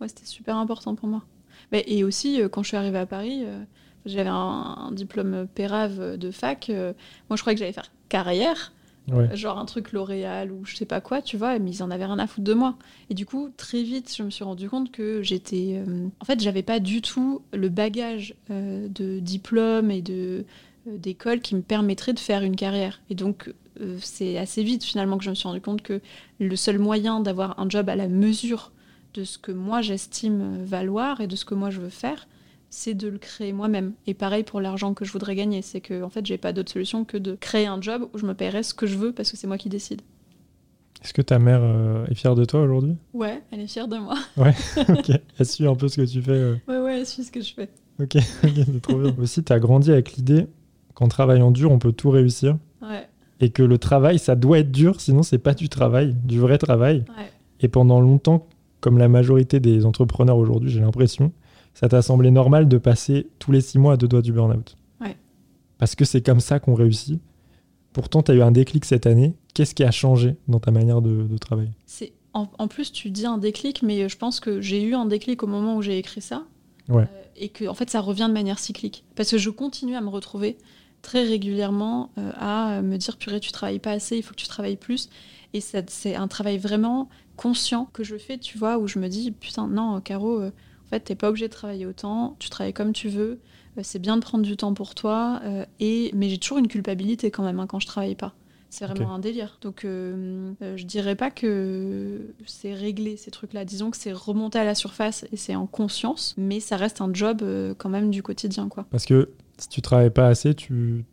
[0.00, 1.22] Ouais, c'était super important pour moi.
[1.70, 3.44] Mais, et aussi, quand je suis arrivée à Paris,
[4.06, 4.34] j'avais un,
[4.88, 6.68] un, diplôme pérave de fac.
[7.28, 8.72] moi, je croyais que j'allais faire carrière.
[9.32, 12.04] Genre un truc L'Oréal ou je sais pas quoi, tu vois, mais ils en avaient
[12.04, 12.76] rien à foutre de moi.
[13.08, 15.82] Et du coup, très vite, je me suis rendu compte que j'étais.
[15.84, 20.44] Euh, en fait, j'avais pas du tout le bagage euh, de diplôme et de
[20.86, 23.00] euh, d'école qui me permettrait de faire une carrière.
[23.10, 23.52] Et donc,
[24.00, 26.02] c'est assez vite finalement que je me suis rendu compte que
[26.38, 28.72] le seul moyen d'avoir un job à la mesure
[29.14, 32.28] de ce que moi j'estime valoir et de ce que moi je veux faire,
[32.70, 33.92] c'est de le créer moi-même.
[34.06, 36.70] Et pareil pour l'argent que je voudrais gagner, c'est que en fait, j'ai pas d'autre
[36.70, 39.30] solution que de créer un job où je me paierai ce que je veux parce
[39.30, 40.00] que c'est moi qui décide.
[41.02, 42.94] Est-ce que ta mère euh, est fière de toi aujourd'hui?
[43.14, 44.16] Ouais, elle est fière de moi.
[44.36, 44.54] Ouais,
[44.88, 45.10] ok.
[45.38, 46.32] Elle suit un peu ce que tu fais.
[46.32, 46.56] Euh.
[46.68, 47.70] Ouais, ouais, elle suit ce que je fais.
[48.00, 49.14] Ok, c'est trop bien.
[49.18, 50.46] Aussi, tu as grandi avec l'idée
[50.94, 52.56] qu'en travaillant dur, on peut tout réussir.
[52.82, 53.08] Ouais.
[53.40, 56.58] Et que le travail, ça doit être dur, sinon c'est pas du travail, du vrai
[56.58, 57.04] travail.
[57.16, 57.30] Ouais.
[57.60, 58.46] Et pendant longtemps,
[58.80, 61.32] comme la majorité des entrepreneurs aujourd'hui, j'ai l'impression,
[61.74, 64.76] ça t'a semblé normal de passer tous les six mois à deux doigts du burn-out.
[65.00, 65.16] Ouais.
[65.78, 67.20] Parce que c'est comme ça qu'on réussit.
[67.92, 69.34] Pourtant, tu as eu un déclic cette année.
[69.54, 71.70] Qu'est-ce qui a changé dans ta manière de, travailler?
[71.86, 75.42] C'est en, plus, tu dis un déclic, mais je pense que j'ai eu un déclic
[75.42, 76.44] au moment où j'ai écrit ça.
[76.88, 77.02] Ouais.
[77.02, 79.04] Euh, et que en fait, ça revient de manière cyclique.
[79.16, 80.56] Parce que je continue à me retrouver
[81.02, 84.46] très régulièrement euh, à me dire purée, tu travailles pas assez, il faut que tu
[84.46, 85.08] travailles plus.
[85.54, 89.32] Et c'est un travail vraiment conscient que je fais, tu vois, où je me dis
[89.32, 90.40] putain, non, Caro.
[90.40, 90.50] Euh,
[90.90, 93.40] fait, t'es pas obligé de travailler autant, tu travailles comme tu veux,
[93.78, 96.10] euh, c'est bien de prendre du temps pour toi, euh, et...
[96.14, 98.34] mais j'ai toujours une culpabilité quand même hein, quand je travaille pas.
[98.72, 99.58] C'est vraiment un délire.
[99.62, 103.64] Donc, euh, je dirais pas que c'est réglé ces trucs-là.
[103.64, 107.12] Disons que c'est remonté à la surface et c'est en conscience, mais ça reste un
[107.12, 107.42] job
[107.78, 108.86] quand même du quotidien, quoi.
[108.88, 111.04] Parce que si tu travailles pas assez, tu.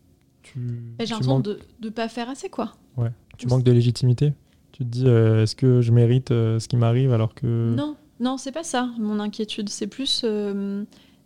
[0.43, 0.59] tu
[0.99, 2.75] j'ai l'impression de ne pas faire assez, quoi.
[2.95, 3.09] Ouais.
[3.39, 4.33] Tu manques de légitimité.
[4.71, 7.73] Tu te dis, est-ce que je mérite ce qui m'arrive alors que.
[7.75, 9.69] Non, non, c'est pas ça, mon inquiétude.
[9.69, 10.83] C'est plus euh,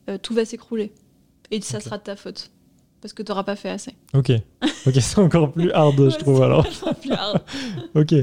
[0.10, 0.91] euh, tout va s'écrouler.
[1.49, 2.51] Et ça sera de ta faute.
[3.01, 3.95] Parce que tu n'auras pas fait assez.
[4.13, 4.32] Ok.
[4.88, 6.67] Ok, c'est encore plus hard, je trouve alors.
[7.01, 7.43] plus hard.
[7.95, 8.15] ok.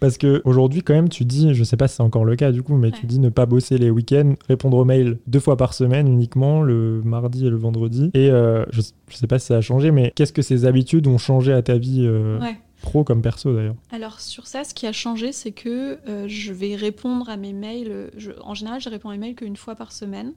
[0.00, 2.50] Parce que aujourd'hui, quand même, tu dis, je sais pas si c'est encore le cas
[2.50, 5.56] du coup, mais tu dis ne pas bosser les week-ends, répondre aux mails deux fois
[5.56, 8.10] par semaine uniquement, le mardi et le vendredi.
[8.14, 11.06] Et euh, je, je, sais pas si ça a changé, mais qu'est-ce que ces habitudes
[11.06, 12.58] ont changé à ta vie ouais.
[12.82, 13.76] Pro comme perso d'ailleurs.
[13.90, 17.52] Alors sur ça, ce qui a changé, c'est que euh, je vais répondre à mes
[17.52, 18.10] mails.
[18.42, 20.32] en général, je réponds à mes mails qu'une fois par semaine.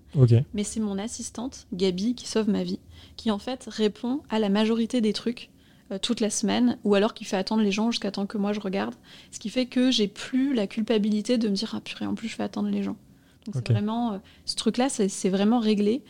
[0.54, 2.80] Mais c'est mon assistante, Gabi, qui sauve ma vie,
[3.16, 5.50] qui en fait répond à la majorité des trucs
[5.92, 8.54] euh, toute la semaine, ou alors qui fait attendre les gens jusqu'à temps que moi
[8.54, 8.96] je regarde.
[9.32, 12.28] Ce qui fait que j'ai plus la culpabilité de me dire ah purée, en plus
[12.28, 12.98] je fais attendre les gens.
[13.46, 16.02] Donc c'est vraiment euh, ce truc-là, c'est vraiment réglé.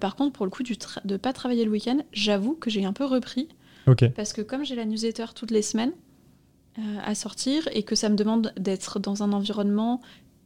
[0.00, 2.92] par contre, pour le coup du de pas travailler le week-end, j'avoue que j'ai un
[2.92, 3.48] peu repris
[4.14, 5.92] parce que comme j'ai la newsletter toutes les semaines
[6.78, 10.00] euh, à sortir et que ça me demande d'être dans un environnement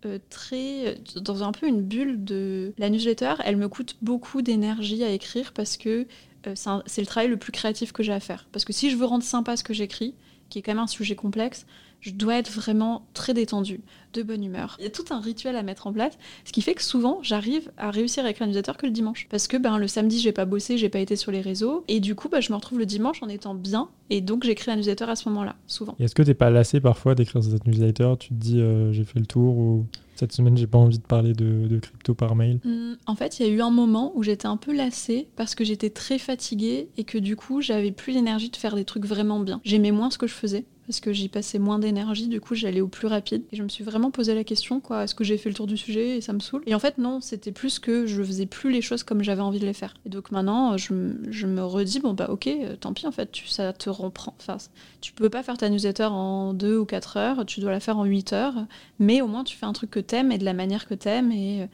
[0.04, 5.04] euh, très dans un peu une bulle de la newsletter, elle me coûte beaucoup d'énergie
[5.04, 6.06] à écrire parce que
[6.46, 6.54] euh,
[6.86, 8.46] c'est le travail le plus créatif que j'ai à faire.
[8.52, 10.14] Parce que si je veux rendre sympa ce que j'écris,
[10.48, 11.66] qui est quand même un sujet complexe,
[12.06, 13.80] je dois être vraiment très détendue,
[14.14, 14.76] de bonne humeur.
[14.78, 17.18] Il y a tout un rituel à mettre en place, ce qui fait que souvent
[17.22, 19.26] j'arrive à réussir avec un newsletter que le dimanche.
[19.28, 21.98] Parce que ben, le samedi j'ai pas bossé, j'ai pas été sur les réseaux, et
[21.98, 24.76] du coup ben, je me retrouve le dimanche en étant bien, et donc j'écris la
[24.76, 25.96] newsletter à ce moment-là, souvent.
[25.98, 29.18] Est-ce que t'es pas lassé parfois d'écrire cette newsletter Tu te dis euh, j'ai fait
[29.18, 32.60] le tour ou cette semaine j'ai pas envie de parler de, crypto par mail?
[32.64, 35.56] Mmh, En fait, il y a eu un moment où j'étais un peu lassée parce
[35.56, 39.06] que j'étais très fatiguée et que du coup j'avais plus l'énergie de faire des trucs
[39.06, 39.60] vraiment bien.
[39.64, 42.80] J'aimais moins ce que je faisais parce que j'y passais moins d'énergie, du coup j'allais
[42.80, 43.42] au plus rapide.
[43.52, 45.66] Et je me suis vraiment posé la question, quoi, est-ce que j'ai fait le tour
[45.66, 48.46] du sujet et ça me saoule Et en fait non, c'était plus que je faisais
[48.46, 49.94] plus les choses comme j'avais envie de les faire.
[50.06, 50.92] Et donc maintenant, je,
[51.30, 54.34] je me redis, bon bah ok, euh, tant pis en fait, ça te reprend.
[54.40, 54.56] Enfin,
[55.00, 57.98] tu peux pas faire ta newsletter en 2 ou 4 heures, tu dois la faire
[57.98, 58.66] en 8 heures,
[58.98, 61.32] mais au moins tu fais un truc que t'aimes et de la manière que t'aimes
[61.32, 61.66] et euh,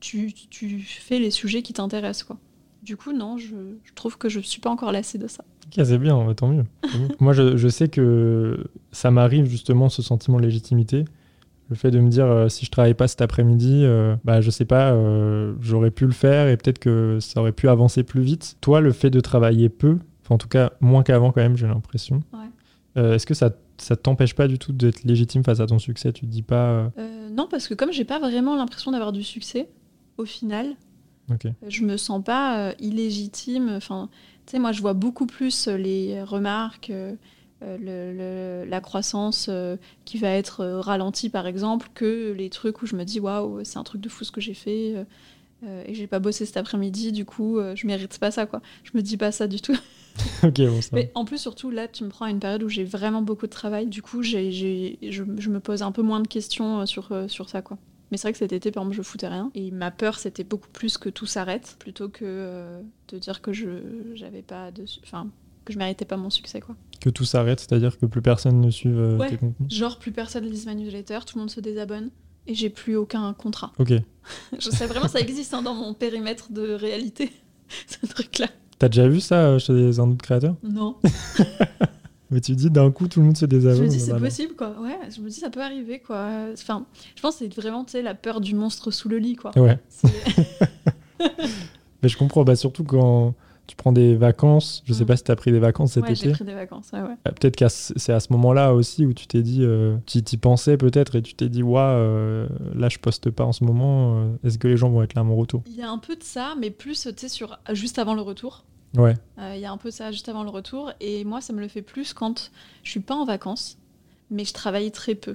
[0.00, 2.38] tu, tu fais les sujets qui t'intéressent, quoi.
[2.82, 5.44] Du coup, non, je, je trouve que je suis pas encore lassée de ça
[5.84, 6.64] c'est bien, tant mieux.
[7.20, 11.04] Moi, je, sais que ça m'arrive justement ce sentiment de légitimité.
[11.70, 14.50] Le fait de me dire, euh, si je travaille pas cet après-midi, euh, bah, je
[14.50, 18.20] sais pas, euh, j'aurais pu le faire et peut-être que ça aurait pu avancer plus
[18.20, 18.56] vite.
[18.60, 22.20] Toi, le fait de travailler peu, en tout cas moins qu'avant quand même, j'ai l'impression.
[22.94, 26.12] Est-ce que ça, ça t'empêche pas du tout d'être légitime face à ton succès?
[26.12, 26.90] Tu te dis pas
[27.30, 29.70] Non, parce que comme j'ai pas vraiment l'impression d'avoir du succès,
[30.18, 30.66] au final,
[31.68, 33.70] je me sens pas illégitime.
[33.76, 34.08] Enfin,
[34.46, 37.14] tu sais, moi, je vois beaucoup plus euh, les remarques, euh,
[37.62, 42.50] euh, le- le- la croissance euh, qui va être euh, ralentie par exemple que les
[42.50, 44.94] trucs où je me dis waouh c'est un truc de fou ce que j'ai fait
[44.96, 45.04] euh,
[45.64, 48.60] euh, et j'ai pas bossé cet après-midi du coup euh, je mérite pas ça quoi
[48.82, 49.76] je me dis pas ça du tout
[50.42, 50.88] ok, bon, ça.
[50.92, 53.46] mais en plus surtout là tu me prends à une période où j'ai vraiment beaucoup
[53.46, 54.38] de travail du coup je,
[55.08, 57.78] je me pose un peu moins de questions euh, sur, euh, sur ça quoi
[58.12, 59.50] mais c'est vrai que cet été, par exemple, je foutais rien.
[59.56, 63.52] Et ma peur, c'était beaucoup plus que tout s'arrête, plutôt que euh, de dire que
[63.52, 63.68] je
[64.14, 65.26] j'avais pas de, enfin,
[65.64, 66.76] que je méritais pas mon succès, quoi.
[67.00, 69.30] Que tout s'arrête, c'est-à-dire que plus personne ne suive euh, Ouais.
[69.30, 69.72] tes contenus.
[69.72, 72.10] Genre, plus personne lise ma newsletter, tout le monde se désabonne,
[72.46, 73.72] et j'ai plus aucun contrat.
[73.78, 73.92] Ok.
[74.58, 77.32] Je sais vraiment, ça existe hein, dans mon périmètre de réalité,
[77.86, 78.48] ce truc-là.
[78.78, 80.56] T'as déjà vu ça euh, chez un autre créateur?
[80.62, 80.96] Non.
[82.32, 83.78] Mais tu dis d'un coup tout le monde se désabonne.
[83.78, 84.26] Je me dis, c'est voilà.
[84.26, 84.74] possible, quoi.
[84.80, 86.28] Ouais, je me dis, ça peut arriver, quoi.
[86.54, 89.36] Enfin, je pense que c'est vraiment, tu sais, la peur du monstre sous le lit,
[89.36, 89.50] quoi.
[89.58, 89.78] Ouais.
[92.02, 93.34] Mais je comprends, bah, surtout quand
[93.68, 94.82] tu prends des vacances.
[94.86, 95.06] Je sais Mm.
[95.06, 96.24] pas si t'as pris des vacances cet ouais, été.
[96.28, 97.14] j'ai pris des vacances, ouais, ouais.
[97.28, 100.36] Euh, Peut-être que c'est à ce moment-là aussi où tu t'es dit, euh, tu t'y
[100.36, 104.16] pensais peut-être et tu t'es dit, ouais, euh, là je poste pas en ce moment,
[104.18, 105.62] euh, est-ce que les gens vont être là à mon retour?
[105.66, 108.22] Il y a un peu de ça, mais plus, tu sais, sur juste avant le
[108.22, 108.64] retour.
[108.96, 110.92] Ouais, Euh, Il y a un peu ça juste avant le retour.
[111.00, 112.50] Et moi, ça me le fait plus quand
[112.82, 113.78] je suis pas en vacances,
[114.30, 115.34] mais je travaille très peu.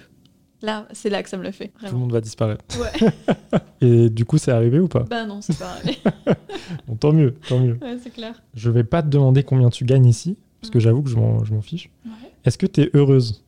[0.62, 1.68] Là, c'est là que ça me le fait.
[1.86, 2.64] tout le monde va disparaître.
[2.80, 3.10] Ouais.
[3.82, 5.04] Et du coup, c'est arrivé ou pas?
[5.04, 5.98] Bah non, c'est pas arrivé.
[6.88, 7.78] Bon, Tant mieux, tant mieux.
[7.82, 8.42] ouais, c'est clair.
[8.54, 10.82] Je vais pas te demander combien tu gagnes ici, parce que Mm.
[10.82, 11.90] j'avoue que je m'en je m'en fiche.
[12.06, 12.12] Ouais.
[12.44, 13.44] Est-ce que tu es heureuse?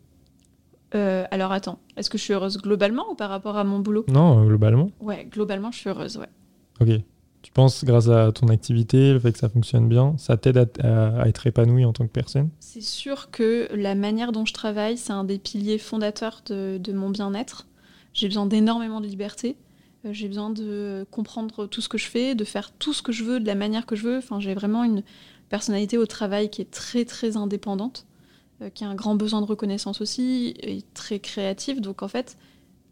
[0.96, 4.06] Euh, alors attends, est-ce que je suis heureuse globalement ou par rapport à mon boulot?
[4.08, 4.90] Non, euh, globalement.
[5.02, 6.30] Ouais, globalement, je suis heureuse, ouais.
[6.80, 7.02] Ok.
[7.42, 11.28] Tu penses, grâce à ton activité, le fait que ça fonctionne bien, ça t'aide à,
[11.28, 12.50] être épanoui en tant que personne?
[12.60, 16.94] C'est sûr que la manière dont je travaille, c'est un des piliers fondateurs de, de
[16.94, 17.66] mon bien-être.
[18.14, 19.56] J'ai besoin d'énormément de liberté.
[20.06, 23.12] Euh, J'ai besoin de comprendre tout ce que je fais, de faire tout ce que
[23.12, 24.18] je veux de la manière que je veux.
[24.18, 25.04] Enfin, j'ai vraiment une
[25.50, 28.06] personnalité au travail qui est très très indépendante,
[28.62, 31.82] euh, qui a un grand besoin de reconnaissance aussi, et très créative.
[31.82, 32.38] Donc en fait,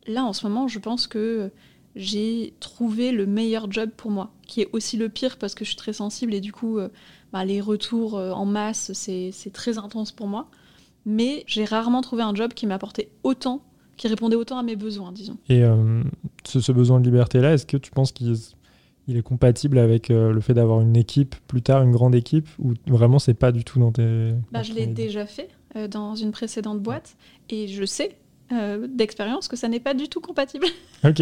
[0.07, 1.51] là en ce moment, je pense que
[1.97, 5.69] j'ai trouvé le meilleur job pour moi, qui est aussi le pire parce que je
[5.69, 6.89] suis très sensible et du coup, euh,
[7.33, 10.49] bah, les retours euh, en masse, c'est très intense pour moi.
[11.05, 13.61] Mais j'ai rarement trouvé un job qui m'apportait autant,
[13.95, 15.37] qui répondait autant à mes besoins, disons.
[15.47, 16.03] Et euh,
[16.45, 18.35] ce, ce besoin de liberté-là, est-ce que tu penses qu'il
[19.09, 22.49] il est compatible avec euh, le fait d'avoir une équipe plus tard, une grande équipe,
[22.59, 24.31] ou vraiment c'est pas du tout dans tes.
[24.51, 25.49] Bah, dans je l'ai déjà fait
[25.89, 27.15] dans une précédente boîte
[27.49, 28.17] et je sais
[28.53, 30.67] euh, d'expérience que ça n'est pas du tout compatible.
[31.03, 31.21] Ok.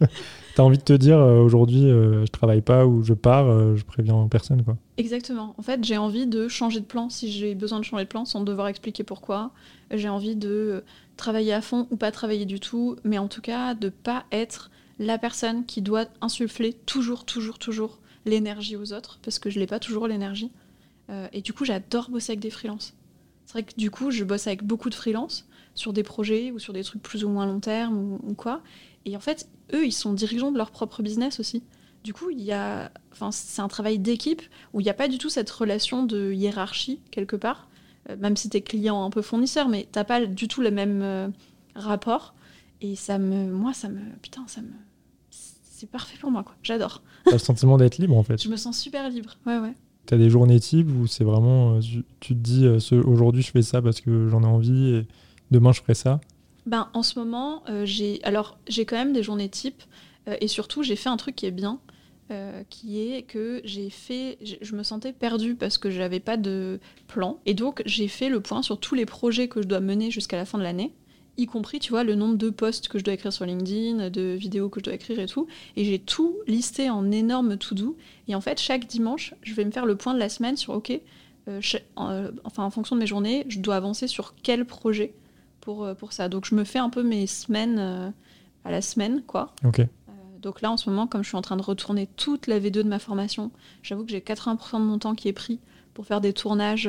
[0.54, 3.84] T'as envie de te dire euh, aujourd'hui, euh, je travaille pas ou je pars, je
[3.84, 4.76] préviens personne, quoi.
[4.98, 5.54] Exactement.
[5.58, 8.24] En fait, j'ai envie de changer de plan si j'ai besoin de changer de plan
[8.24, 9.50] sans devoir expliquer pourquoi.
[9.90, 10.84] J'ai envie de
[11.16, 14.70] travailler à fond ou pas travailler du tout, mais en tout cas de pas être
[15.00, 19.66] la personne qui doit insuffler toujours, toujours, toujours l'énergie aux autres parce que je n'ai
[19.66, 20.52] pas toujours l'énergie.
[21.32, 22.94] Et du coup, j'adore bosser avec des freelances.
[23.44, 25.45] C'est vrai que du coup, je bosse avec beaucoup de freelances
[25.76, 28.62] sur des projets ou sur des trucs plus ou moins long terme ou, ou quoi.
[29.04, 31.62] Et en fait, eux, ils sont dirigeants de leur propre business aussi.
[32.02, 35.08] Du coup, il y a, enfin, c'est un travail d'équipe où il n'y a pas
[35.08, 37.68] du tout cette relation de hiérarchie quelque part,
[38.08, 41.02] Euh, même si t'es client un peu fournisseur, mais t'as pas du tout le même
[41.02, 41.28] euh,
[41.74, 42.34] rapport.
[42.80, 44.68] Et ça me, moi, ça me, putain, ça me,
[45.30, 46.54] c'est parfait pour moi, quoi.
[46.62, 47.02] J'adore.
[47.24, 48.40] T'as le sentiment d'être libre, en fait.
[48.42, 49.36] Je me sens super libre.
[49.44, 49.72] Ouais, ouais.
[50.06, 53.62] T'as des journées types où c'est vraiment, euh, tu, tu te dis, aujourd'hui je fais
[53.62, 55.06] ça parce que j'en ai envie et
[55.50, 56.20] demain je ferai ça.
[56.66, 59.82] Ben, en ce moment, euh, j'ai alors j'ai quand même des journées types
[60.28, 61.78] euh, et surtout j'ai fait un truc qui est bien,
[62.32, 66.80] euh, qui est que j'ai fait, je me sentais perdue parce que j'avais pas de
[67.06, 67.38] plan.
[67.46, 70.36] Et donc j'ai fait le point sur tous les projets que je dois mener jusqu'à
[70.36, 70.92] la fin de l'année,
[71.36, 74.34] y compris tu vois le nombre de posts que je dois écrire sur LinkedIn, de
[74.34, 77.96] vidéos que je dois écrire et tout, et j'ai tout listé en énorme to do
[78.26, 80.72] et en fait chaque dimanche je vais me faire le point de la semaine sur
[80.74, 81.00] ok,
[81.94, 85.14] enfin en fonction de mes journées, je dois avancer sur quel projet
[85.66, 86.28] pour, euh, pour ça.
[86.28, 88.10] Donc je me fais un peu mes semaines euh,
[88.64, 89.52] à la semaine, quoi.
[89.64, 89.80] Ok.
[89.80, 89.86] Euh,
[90.40, 92.70] donc là, en ce moment, comme je suis en train de retourner toute la V2
[92.70, 93.50] de ma formation,
[93.82, 95.58] j'avoue que j'ai 80% de mon temps qui est pris
[95.92, 96.88] pour faire des tournages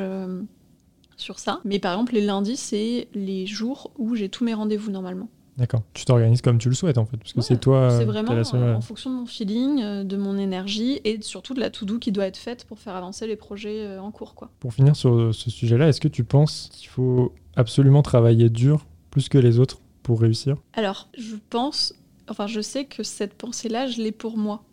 [1.16, 1.60] sur ça.
[1.66, 5.28] Mais par exemple, les lundis, c'est les jours où j'ai tous mes rendez-vous normalement.
[5.58, 5.82] D'accord.
[5.94, 7.90] Tu t'organises comme tu le souhaites en fait, parce que Ouais, c'est toi.
[7.90, 11.60] c'est vraiment la seule, en fonction de mon feeling, de mon énergie et surtout de
[11.60, 14.52] la to-do qui doit être faite pour faire avancer les projets en cours, quoi.
[14.60, 19.28] Pour finir sur ce sujet-là, est-ce que tu penses qu'il faut absolument travailler dur plus
[19.28, 21.94] que les autres pour réussir Alors, je pense,
[22.30, 24.64] enfin, je sais que cette pensée-là, je l'ai pour moi.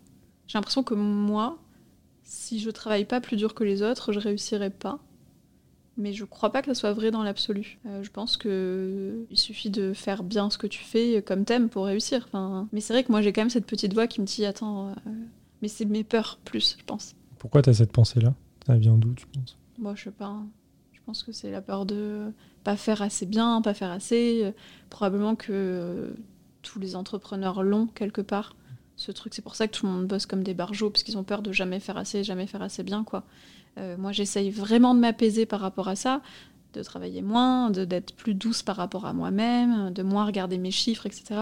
[0.46, 1.58] J'ai l'impression que moi,
[2.22, 5.00] si je travaille pas plus dur que les autres, je réussirai pas.
[5.96, 7.78] Mais je crois pas que ça soit vrai dans l'absolu.
[7.86, 11.68] Euh, je pense que il suffit de faire bien ce que tu fais comme t'aimes
[11.68, 12.24] pour réussir.
[12.26, 14.44] Enfin, mais c'est vrai que moi j'ai quand même cette petite voix qui me dit
[14.44, 15.10] attends, euh,
[15.62, 17.14] mais c'est mes peurs plus, je pense.
[17.38, 18.34] Pourquoi tu as cette pensée-là?
[18.66, 19.56] Ça vient d'où, tu penses?
[19.78, 20.42] Moi je sais pas.
[20.92, 22.32] Je pense que c'est la peur de
[22.64, 24.40] pas faire assez bien, pas faire assez.
[24.44, 24.50] Euh,
[24.90, 26.10] probablement que euh,
[26.62, 28.56] tous les entrepreneurs l'ont quelque part.
[28.96, 31.18] Ce truc, c'est pour ça que tout le monde bosse comme des barjots, parce qu'ils
[31.18, 33.24] ont peur de jamais faire assez, jamais faire assez bien, quoi.
[33.78, 36.20] Euh, moi, j'essaye vraiment de m'apaiser par rapport à ça,
[36.74, 40.70] de travailler moins, de- d'être plus douce par rapport à moi-même, de moins regarder mes
[40.70, 41.40] chiffres, etc.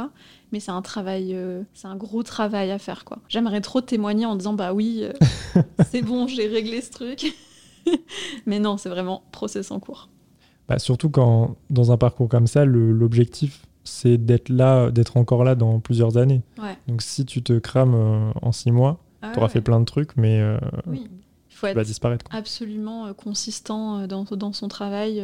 [0.51, 3.19] Mais c'est un travail, euh, c'est un gros travail à faire, quoi.
[3.29, 5.13] J'aimerais trop témoigner en disant, bah oui, euh,
[5.91, 7.35] c'est bon, j'ai réglé ce truc.
[8.47, 10.09] Mais non, c'est vraiment process en cours.
[10.69, 15.55] Bah, surtout quand, dans un parcours comme ça, l'objectif, c'est d'être là, d'être encore là
[15.55, 16.43] dans plusieurs années.
[16.63, 16.77] Ouais.
[16.89, 19.81] Donc si tu te crames euh, en six mois, Ah tu auras ouais, fait plein
[19.81, 21.09] de trucs, mais euh, Oui,
[21.51, 22.25] il faut tu vas disparaître.
[22.29, 22.39] quoi.
[22.39, 25.23] absolument euh, consistant euh, dans, dans son travail,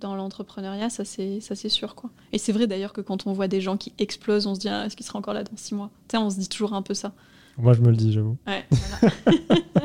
[0.00, 2.10] dans l'entrepreneuriat, ça c'est ça c'est sûr quoi.
[2.32, 4.68] Et c'est vrai d'ailleurs que quand on voit des gens qui explosent, on se dit
[4.68, 5.90] ah, est-ce qu'il sera encore là dans six mois?
[6.08, 7.12] Tu sais, on se dit toujours un peu ça.
[7.58, 8.36] Moi, je me le dis, j'avoue.
[8.46, 9.14] Ouais, voilà.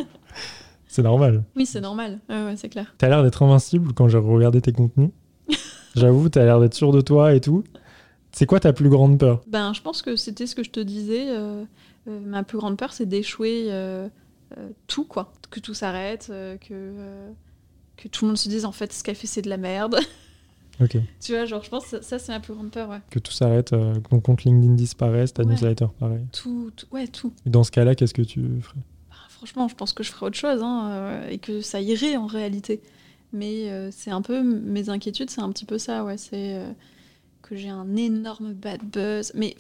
[0.98, 1.44] C'est normal.
[1.56, 2.18] oui, c'est normal.
[2.28, 2.96] Ouais, ouais, c'est clair.
[2.98, 5.12] T'as l'air d'être invincible quand j'ai regardé tes contenus.
[5.96, 7.64] J'avoue, t'as l'air d'être sûr de toi et tout.
[8.32, 9.42] C'est quoi ta plus grande peur?
[9.48, 11.28] Ben, je pense que c'était ce que je te disais.
[11.30, 11.64] euh,
[12.08, 14.10] euh, ma plus grande peur, c'est d'échouer euh,
[14.88, 15.34] tout, quoi.
[15.52, 16.94] Que tout s'arrête, que,
[17.96, 19.98] que tout le monde se dise en fait ce qu'elle fait, c'est de la merde.
[20.80, 20.96] Ok.
[21.20, 23.00] tu vois, genre, je pense que ça, c'est ma plus grande peur, ouais.
[23.10, 25.50] Que tout s'arrête, que ton compte LinkedIn disparaisse, ta Ouais.
[25.50, 26.24] newsletter pareil.
[26.32, 27.34] Tout, tout- ouais, tout.
[27.48, 28.80] Et dans ce cas-là, qu'est-ce que tu ferais?
[29.38, 32.26] Franchement, je pense que je ferais autre chose hein, euh, et que ça irait en
[32.26, 32.82] réalité.
[33.34, 36.18] Mais euh, c'est un peu mes inquiétudes, c'est un petit peu ça, ouais.
[36.18, 36.72] C'est euh,
[37.44, 39.32] que j'ai un énorme bad buzz.
[39.36, 39.56] Mais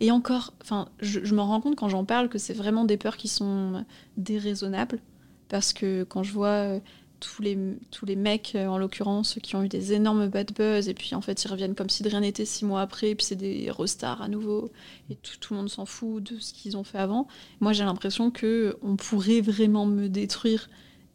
[0.00, 0.54] et encore,
[1.00, 3.84] je, je me rends compte quand j'en parle que c'est vraiment des peurs qui sont
[4.16, 5.00] déraisonnables
[5.48, 6.80] parce que quand je vois
[7.20, 7.58] tous les
[7.90, 11.14] tous les mecs euh, en l'occurrence qui ont eu des énormes bad buzz et puis
[11.14, 13.36] en fait ils reviennent comme si de rien n'était six mois après et puis c'est
[13.36, 14.70] des restars à nouveau
[15.10, 17.26] et tout, tout le monde s'en fout de ce qu'ils ont fait avant
[17.60, 20.68] moi j'ai l'impression que on pourrait vraiment me détruire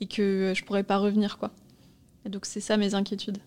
[0.03, 1.51] et que je pourrais pas revenir quoi.
[2.25, 3.37] Et donc c'est ça mes inquiétudes.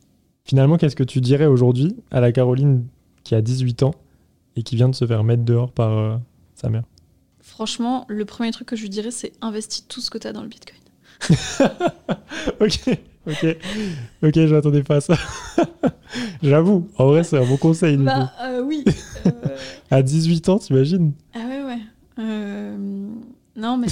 [0.45, 2.87] Finalement, qu'est-ce que tu dirais aujourd'hui à la Caroline
[3.25, 3.95] qui a 18 ans
[4.55, 6.16] et qui vient de se faire mettre dehors par euh,
[6.55, 6.85] sa mère?
[7.40, 10.33] Franchement, le premier truc que je lui dirais c'est investis tout ce que tu as
[10.33, 10.79] dans le Bitcoin.
[12.61, 12.81] Ok,
[13.26, 13.57] ok,
[14.22, 15.16] ok, je m'attendais pas à ça.
[16.42, 17.96] J'avoue, en vrai, c'est un bon conseil.
[17.96, 18.07] Du coup.
[18.07, 18.85] Bah euh, oui.
[19.26, 19.57] Euh,
[19.90, 21.79] À 18 ans, t'imagines ah ouais ouais.
[22.20, 22.76] Euh,
[23.57, 23.88] non mais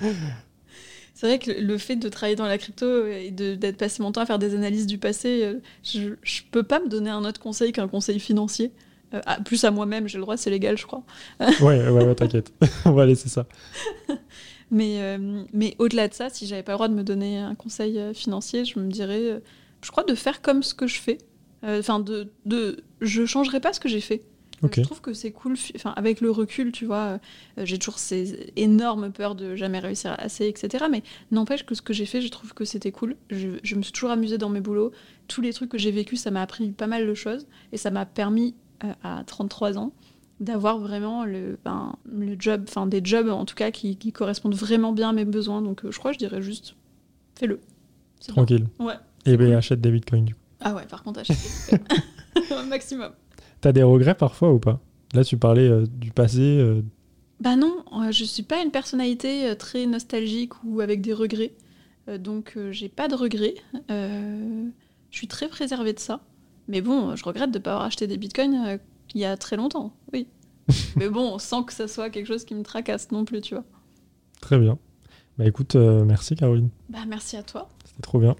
[0.00, 0.08] euh,
[1.14, 4.20] c'est vrai que le- fait de travailler dans la crypto et d'être passé mon temps
[4.22, 7.40] à faire des analyses du passé, euh, je, je peux pas me donner un autre
[7.40, 8.72] conseil qu'un conseil financier.
[9.14, 11.02] Euh, ah, plus à moi-même, j'ai le droit, c'est légal, je crois.
[11.38, 12.52] Ouais, ouais, ouais, t'inquiète.
[12.86, 13.46] On va laisser ça.
[14.72, 17.54] Mais, euh, mais au-delà de ça, si j'avais pas le droit de me donner un
[17.54, 19.38] conseil euh, financier, je me dirais, euh,
[19.84, 21.18] je crois, de faire comme ce que je fais.
[21.64, 24.22] Enfin, de, de, je changerais pas ce que j'ai fait.
[24.82, 25.56] Je trouve que c'est cool.
[25.56, 27.20] fi- Enfin, avec le recul, tu vois,
[27.58, 30.86] euh, j'ai toujours ces énormes peurs de jamais réussir assez, etc.
[30.90, 33.16] Mais n'empêche que ce que j'ai fait, je trouve que c'était cool.
[33.30, 34.90] Je, je me suis toujours amusée dans mes boulots.
[35.28, 37.90] Tous les trucs que j'ai vécu, ça m'a appris pas mal de choses et ça
[37.90, 38.54] m'a permis
[38.84, 39.92] euh, à 33 ans
[40.42, 44.54] d'avoir vraiment le, ben, le job, enfin des jobs en tout cas qui, qui correspondent
[44.54, 45.62] vraiment bien à mes besoins.
[45.62, 46.74] Donc euh, je crois que je dirais juste
[47.38, 47.60] fais-le.
[48.20, 48.34] C'est bien.
[48.44, 48.66] Tranquille.
[48.78, 48.94] Ouais.
[49.26, 50.40] Et ben, achète des bitcoins du coup.
[50.60, 51.34] Ah ouais, par contre, achetez
[52.50, 53.12] au maximum.
[53.60, 54.80] T'as des regrets parfois ou pas?
[55.14, 56.40] Là, tu parlais euh, du passé.
[56.40, 56.82] euh,
[57.40, 61.52] Bah non, euh, je suis pas une personnalité très nostalgique ou avec des regrets.
[62.18, 63.54] Donc j'ai pas de regrets.
[63.88, 66.20] Je suis très préservée de ça.
[66.68, 68.78] Mais bon, je regrette de pas avoir acheté des bitcoins
[69.14, 70.26] il y a très longtemps, oui.
[70.96, 73.64] Mais bon, sans que ça soit quelque chose qui me tracasse non plus, tu vois.
[74.40, 74.78] Très bien.
[75.38, 76.68] Bah écoute, euh, merci Caroline.
[76.88, 77.68] Bah merci à toi.
[77.84, 78.36] C'était trop bien.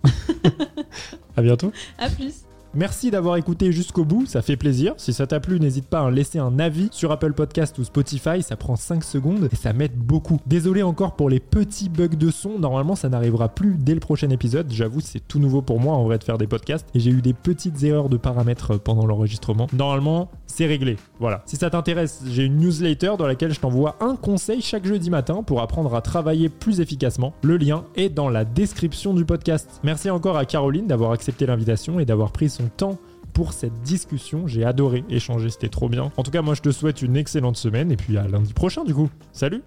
[1.36, 1.72] à bientôt.
[1.98, 2.44] À plus.
[2.74, 4.94] Merci d'avoir écouté jusqu'au bout, ça fait plaisir.
[4.96, 8.42] Si ça t'a plu, n'hésite pas à laisser un avis sur Apple Podcast ou Spotify,
[8.42, 10.40] ça prend 5 secondes et ça m'aide beaucoup.
[10.46, 14.30] Désolé encore pour les petits bugs de son, normalement ça n'arrivera plus dès le prochain
[14.30, 14.68] épisode.
[14.70, 17.20] J'avoue, c'est tout nouveau pour moi en vrai de faire des podcasts et j'ai eu
[17.20, 19.66] des petites erreurs de paramètres pendant l'enregistrement.
[19.74, 20.96] Normalement, c'est réglé.
[21.20, 21.42] Voilà.
[21.44, 25.42] Si ça t'intéresse, j'ai une newsletter dans laquelle je t'envoie un conseil chaque jeudi matin
[25.42, 27.34] pour apprendre à travailler plus efficacement.
[27.42, 29.80] Le lien est dans la description du podcast.
[29.82, 32.98] Merci encore à Caroline d'avoir accepté l'invitation et d'avoir pris temps
[33.32, 34.46] pour cette discussion.
[34.46, 36.12] J'ai adoré échanger, c'était trop bien.
[36.16, 38.84] En tout cas, moi je te souhaite une excellente semaine et puis à lundi prochain
[38.84, 39.10] du coup.
[39.32, 39.62] Salut